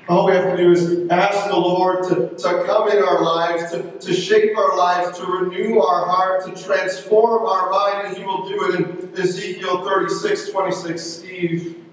All 0.08 0.26
we 0.26 0.32
have 0.32 0.56
to 0.56 0.56
do 0.56 0.72
is 0.72 1.08
ask 1.10 1.48
the 1.48 1.56
Lord 1.56 2.04
to, 2.08 2.28
to 2.28 2.64
come 2.64 2.90
in 2.90 3.02
our 3.02 3.22
lives, 3.22 3.70
to, 3.72 3.98
to 3.98 4.14
shape 4.14 4.56
our 4.56 4.76
lives, 4.76 5.18
to 5.18 5.26
renew 5.26 5.80
our 5.80 6.06
heart, 6.06 6.44
to 6.44 6.62
transform 6.62 7.44
our 7.46 7.70
mind, 7.70 8.08
and 8.08 8.16
He 8.16 8.24
will 8.24 8.48
do 8.48 8.70
it 8.70 8.80
in 8.80 9.20
Ezekiel 9.20 9.84
36 9.84 10.50
26. 10.50 11.02
Steve, 11.02 11.84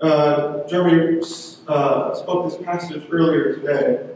uh, 0.00 0.66
Jeremy 0.68 1.22
uh, 1.68 2.14
spoke 2.14 2.50
this 2.50 2.62
passage 2.62 3.04
earlier 3.10 3.54
today. 3.54 4.08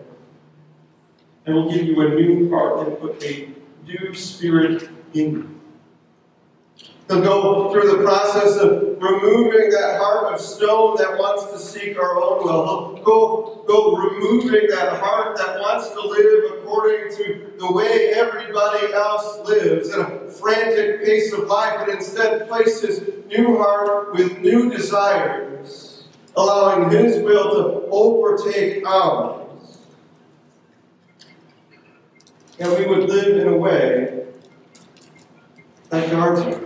And 1.46 1.54
will 1.54 1.70
give 1.70 1.86
you 1.86 2.00
a 2.00 2.14
new 2.14 2.50
heart 2.50 2.88
and 2.88 2.98
put 2.98 3.22
a 3.22 3.48
new 3.86 4.12
spirit 4.14 4.90
in 5.14 5.32
you. 5.32 5.55
He'll 7.08 7.22
go 7.22 7.70
through 7.70 7.98
the 7.98 8.02
process 8.02 8.56
of 8.56 9.00
removing 9.00 9.70
that 9.70 10.00
heart 10.00 10.34
of 10.34 10.40
stone 10.40 10.96
that 10.96 11.16
wants 11.16 11.44
to 11.52 11.58
seek 11.58 11.96
our 11.96 12.16
own 12.20 12.44
will. 12.44 13.00
Go, 13.04 13.64
go 13.68 13.96
removing 13.96 14.68
that 14.70 15.00
heart 15.00 15.36
that 15.36 15.60
wants 15.60 15.90
to 15.90 16.00
live 16.00 16.58
according 16.58 17.16
to 17.16 17.52
the 17.58 17.72
way 17.72 18.12
everybody 18.12 18.92
else 18.92 19.38
lives 19.48 19.94
in 19.94 20.00
a 20.00 20.30
frantic 20.32 21.04
pace 21.04 21.32
of 21.32 21.46
life, 21.46 21.80
and 21.80 21.92
instead 21.96 22.48
place 22.48 22.80
his 22.80 23.08
new 23.28 23.56
heart 23.56 24.12
with 24.12 24.38
new 24.40 24.68
desires, 24.68 26.08
allowing 26.36 26.90
his 26.90 27.22
will 27.22 27.50
to 27.52 27.88
overtake 27.88 28.84
ours. 28.84 29.78
And 32.58 32.72
we 32.72 32.86
would 32.86 33.08
live 33.08 33.36
in 33.36 33.46
a 33.46 33.56
way 33.56 34.24
that 35.90 36.10
guards 36.10 36.40
us. 36.40 36.65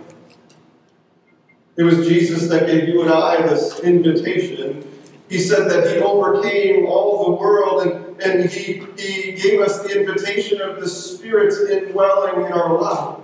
It 1.81 1.85
was 1.85 2.07
Jesus 2.07 2.47
that 2.49 2.67
gave 2.67 2.91
you 2.91 3.01
and 3.01 3.11
I 3.11 3.41
this 3.41 3.81
invitation. 3.81 4.87
He 5.31 5.39
said 5.39 5.71
that 5.71 5.91
He 5.91 6.03
overcame 6.03 6.85
all 6.85 7.25
the 7.25 7.41
world 7.41 7.87
and, 7.87 8.21
and 8.21 8.51
he, 8.51 8.85
he 8.99 9.33
gave 9.33 9.63
us 9.63 9.81
the 9.83 9.99
invitation 9.99 10.61
of 10.61 10.79
the 10.79 10.87
Spirit's 10.87 11.59
indwelling 11.59 12.45
in 12.45 12.53
our 12.53 12.79
life. 12.79 13.21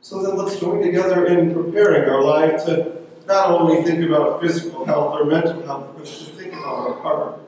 So 0.00 0.22
then 0.22 0.34
let's 0.34 0.58
join 0.58 0.80
together 0.80 1.26
in 1.26 1.52
preparing 1.52 2.08
our 2.08 2.22
life 2.22 2.64
to 2.64 2.96
not 3.26 3.50
only 3.50 3.82
think 3.82 4.08
about 4.08 4.40
physical 4.40 4.86
health 4.86 5.20
or 5.20 5.26
mental 5.26 5.60
health, 5.66 5.90
but 5.94 6.06
to 6.06 6.24
think 6.24 6.54
about 6.54 6.64
our 6.64 7.02
heart. 7.02 7.40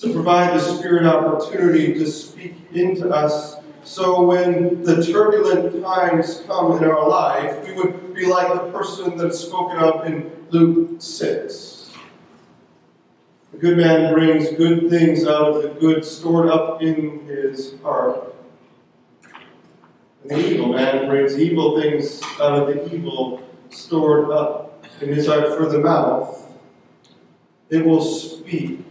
To 0.00 0.12
provide 0.12 0.52
the 0.52 0.60
Spirit 0.60 1.06
opportunity 1.06 1.94
to 1.94 2.06
speak 2.06 2.56
into 2.74 3.08
us 3.08 3.56
so 3.82 4.22
when 4.22 4.82
the 4.82 5.04
turbulent 5.04 5.82
times 5.82 6.42
come 6.46 6.76
in 6.76 6.84
our 6.84 7.08
life, 7.08 7.66
we 7.66 7.72
would 7.74 8.14
be 8.14 8.26
like 8.26 8.52
the 8.52 8.70
person 8.70 9.16
that's 9.16 9.38
spoken 9.38 9.78
of 9.78 10.06
in 10.06 10.30
Luke 10.50 11.00
6. 11.00 11.92
The 13.52 13.58
good 13.58 13.76
man 13.76 14.12
brings 14.12 14.50
good 14.50 14.90
things 14.90 15.26
out 15.26 15.54
of 15.54 15.62
the 15.62 15.68
good 15.80 16.04
stored 16.04 16.48
up 16.48 16.82
in 16.82 17.26
his 17.26 17.74
heart. 17.82 18.34
And 20.22 20.30
the 20.30 20.54
evil 20.54 20.72
man 20.72 21.08
brings 21.08 21.38
evil 21.38 21.80
things 21.80 22.22
out 22.40 22.62
of 22.62 22.66
the 22.68 22.94
evil 22.94 23.42
stored 23.70 24.30
up 24.30 24.84
in 25.00 25.08
his 25.08 25.26
heart 25.26 25.56
for 25.56 25.66
the 25.66 25.78
mouth. 25.78 26.52
It 27.70 27.84
will 27.84 28.02
speak 28.02 28.84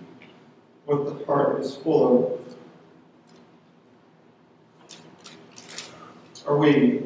what 0.85 1.05
the 1.05 1.25
heart 1.25 1.61
is 1.61 1.75
full 1.75 2.33
of. 2.33 2.48
Are 6.49 6.57
we 6.57 7.03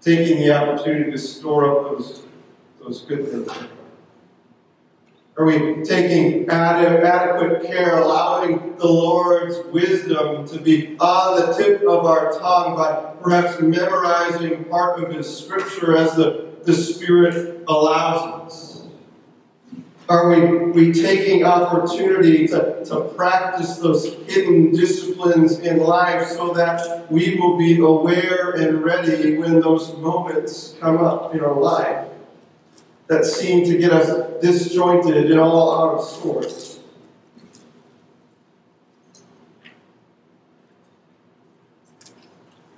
taking 0.00 0.38
the 0.38 0.52
opportunity 0.52 1.10
to 1.10 1.18
store 1.18 1.70
up 1.70 1.98
those, 1.98 2.22
those 2.80 3.02
good 3.02 3.28
things? 3.28 3.50
Are 5.36 5.44
we 5.44 5.84
taking 5.84 6.48
adequate 6.48 7.66
care, 7.66 7.98
allowing 7.98 8.74
the 8.76 8.86
Lord's 8.86 9.58
wisdom 9.70 10.48
to 10.48 10.58
be 10.58 10.96
on 10.98 11.38
the 11.38 11.52
tip 11.58 11.82
of 11.82 12.06
our 12.06 12.32
tongue 12.32 12.74
by 12.74 13.12
perhaps 13.22 13.60
memorizing 13.60 14.64
part 14.64 15.04
of 15.04 15.12
His 15.12 15.28
scripture 15.38 15.94
as 15.94 16.16
the, 16.16 16.54
the 16.62 16.72
Spirit 16.72 17.64
allows 17.68 18.46
us? 18.46 18.87
Are 20.08 20.30
we, 20.30 20.70
we 20.70 20.92
taking 20.92 21.44
opportunity 21.44 22.48
to, 22.48 22.82
to 22.86 23.00
practice 23.14 23.76
those 23.76 24.06
hidden 24.26 24.72
disciplines 24.72 25.58
in 25.58 25.80
life 25.80 26.28
so 26.28 26.54
that 26.54 27.10
we 27.12 27.38
will 27.38 27.58
be 27.58 27.78
aware 27.78 28.52
and 28.52 28.82
ready 28.82 29.36
when 29.36 29.60
those 29.60 29.94
moments 29.98 30.76
come 30.80 30.96
up 30.96 31.34
in 31.34 31.40
our 31.40 31.60
life 31.60 32.08
that 33.08 33.26
seem 33.26 33.66
to 33.66 33.76
get 33.76 33.92
us 33.92 34.40
disjointed 34.40 35.30
and 35.30 35.38
all 35.38 35.78
out 35.78 35.98
of 35.98 36.04
sorts? 36.04 36.80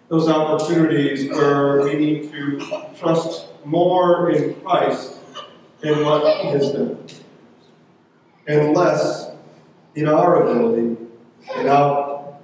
Those 0.08 0.28
opportunities 0.28 1.30
where 1.30 1.82
we 1.82 1.94
need 1.94 2.32
to 2.32 2.58
trust 2.98 3.46
more 3.64 4.32
in 4.32 4.60
Christ 4.62 5.14
and 5.84 6.04
what 6.04 6.42
He 6.42 6.48
has 6.48 6.72
done 6.72 6.98
and 8.50 8.76
less 8.76 9.30
in 9.94 10.08
our 10.08 10.42
ability 10.42 10.96
and 11.54 11.68
our 11.68 12.34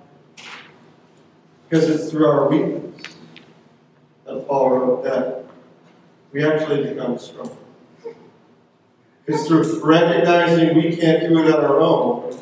because 1.68 1.90
it's 1.90 2.10
through 2.12 2.26
our 2.26 2.48
weakness 2.48 3.02
that 4.24 4.46
Paul 4.46 4.70
wrote 4.70 5.04
that 5.04 5.44
we 6.32 6.44
actually 6.44 6.84
become 6.84 7.18
strong. 7.18 7.56
It's 9.26 9.48
through 9.48 9.84
recognizing 9.84 10.76
we 10.76 10.96
can't 10.96 11.28
do 11.28 11.42
it 11.42 11.52
on 11.52 11.64
our 11.64 11.80
own 11.80 12.38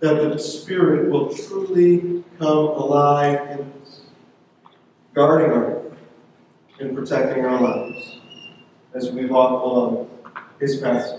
that 0.00 0.30
the 0.30 0.38
Spirit 0.38 1.10
will 1.10 1.34
truly 1.34 2.22
come 2.38 2.58
alive 2.58 3.50
in 3.50 3.72
us, 3.80 4.02
guarding 5.14 5.50
our 5.52 5.82
and 6.80 6.94
protecting 6.94 7.46
our 7.46 7.60
lives 7.60 8.18
as 8.94 9.10
we 9.10 9.24
walk 9.24 9.62
along 9.62 10.10
His 10.60 10.76
path. 10.76 11.18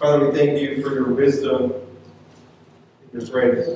Father, 0.00 0.28
we 0.28 0.36
thank 0.36 0.60
you 0.60 0.82
for 0.82 0.92
your 0.92 1.12
wisdom 1.12 1.72
and 3.12 3.22
your 3.22 3.30
grace. 3.30 3.68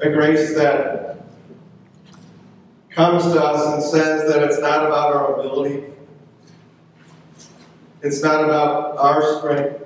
A 0.00 0.10
grace 0.10 0.54
that 0.54 1.24
comes 2.90 3.24
to 3.24 3.42
us 3.42 3.74
and 3.74 3.82
says 3.82 4.32
that 4.32 4.44
it's 4.44 4.60
not 4.60 4.86
about 4.86 5.16
our 5.16 5.40
ability, 5.40 5.84
it's 8.02 8.22
not 8.22 8.44
about 8.44 8.96
our 8.96 9.38
strength, 9.38 9.82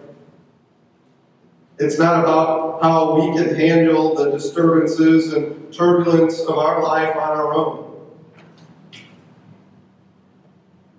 it's 1.79 1.99
not 1.99 2.21
about 2.21 2.83
how 2.83 3.15
we 3.15 3.35
can 3.39 3.55
handle 3.55 4.15
the 4.15 4.31
disturbances 4.31 5.33
and 5.33 5.73
turbulence 5.73 6.41
of 6.41 6.59
our 6.59 6.83
life 6.83 7.17
on 7.17 7.31
our 7.39 7.55
own. 7.55 7.82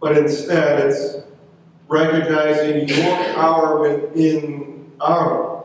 But 0.03 0.17
instead, 0.17 0.81
it's 0.81 1.23
recognizing 1.87 2.89
your 2.89 3.15
power 3.35 3.79
within 3.79 4.91
our 4.99 5.63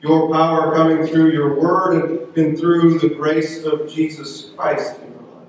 your 0.00 0.32
power 0.32 0.74
coming 0.74 1.06
through 1.06 1.32
your 1.32 1.60
word 1.60 2.34
and, 2.34 2.58
through 2.58 3.00
the 3.00 3.10
grace 3.10 3.64
of 3.64 3.92
Jesus 3.92 4.50
Christ 4.56 4.98
in 5.02 5.12
our 5.12 5.40
life. 5.40 5.48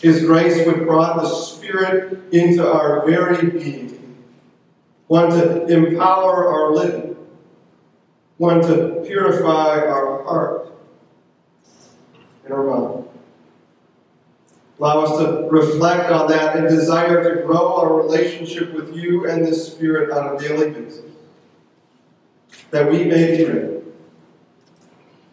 His 0.00 0.24
grace 0.24 0.66
which 0.66 0.78
brought 0.78 1.20
the 1.20 1.28
Spirit 1.28 2.32
into 2.32 2.66
our 2.66 3.06
very 3.06 3.50
being, 3.50 4.16
one 5.08 5.28
to 5.28 5.66
empower 5.66 6.48
our 6.48 6.72
living, 6.72 7.16
one 8.38 8.62
to 8.62 9.04
purify 9.06 9.80
our 9.80 10.24
heart 10.24 10.72
and 12.46 12.54
our 12.54 12.64
mind. 12.64 13.09
Allow 14.80 15.02
us 15.02 15.18
to 15.18 15.46
reflect 15.50 16.10
on 16.10 16.26
that 16.28 16.56
and 16.56 16.66
desire 16.66 17.22
to 17.22 17.42
grow 17.42 17.76
our 17.76 17.94
relationship 17.94 18.72
with 18.72 18.96
you 18.96 19.28
and 19.28 19.46
the 19.46 19.54
Spirit 19.54 20.10
on 20.10 20.34
a 20.34 20.38
daily 20.38 20.70
basis 20.70 21.04
that 22.70 22.90
we 22.90 23.04
may 23.04 23.36
be 23.36 23.44
ready 23.44 23.82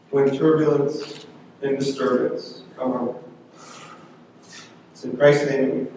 when 0.10 0.38
turbulence 0.38 1.26
and 1.62 1.80
disturbance 1.80 2.64
come 2.76 2.92
our. 2.92 3.16
It's 4.92 5.06
in 5.06 5.16
Christ's 5.16 5.50
name 5.50 5.88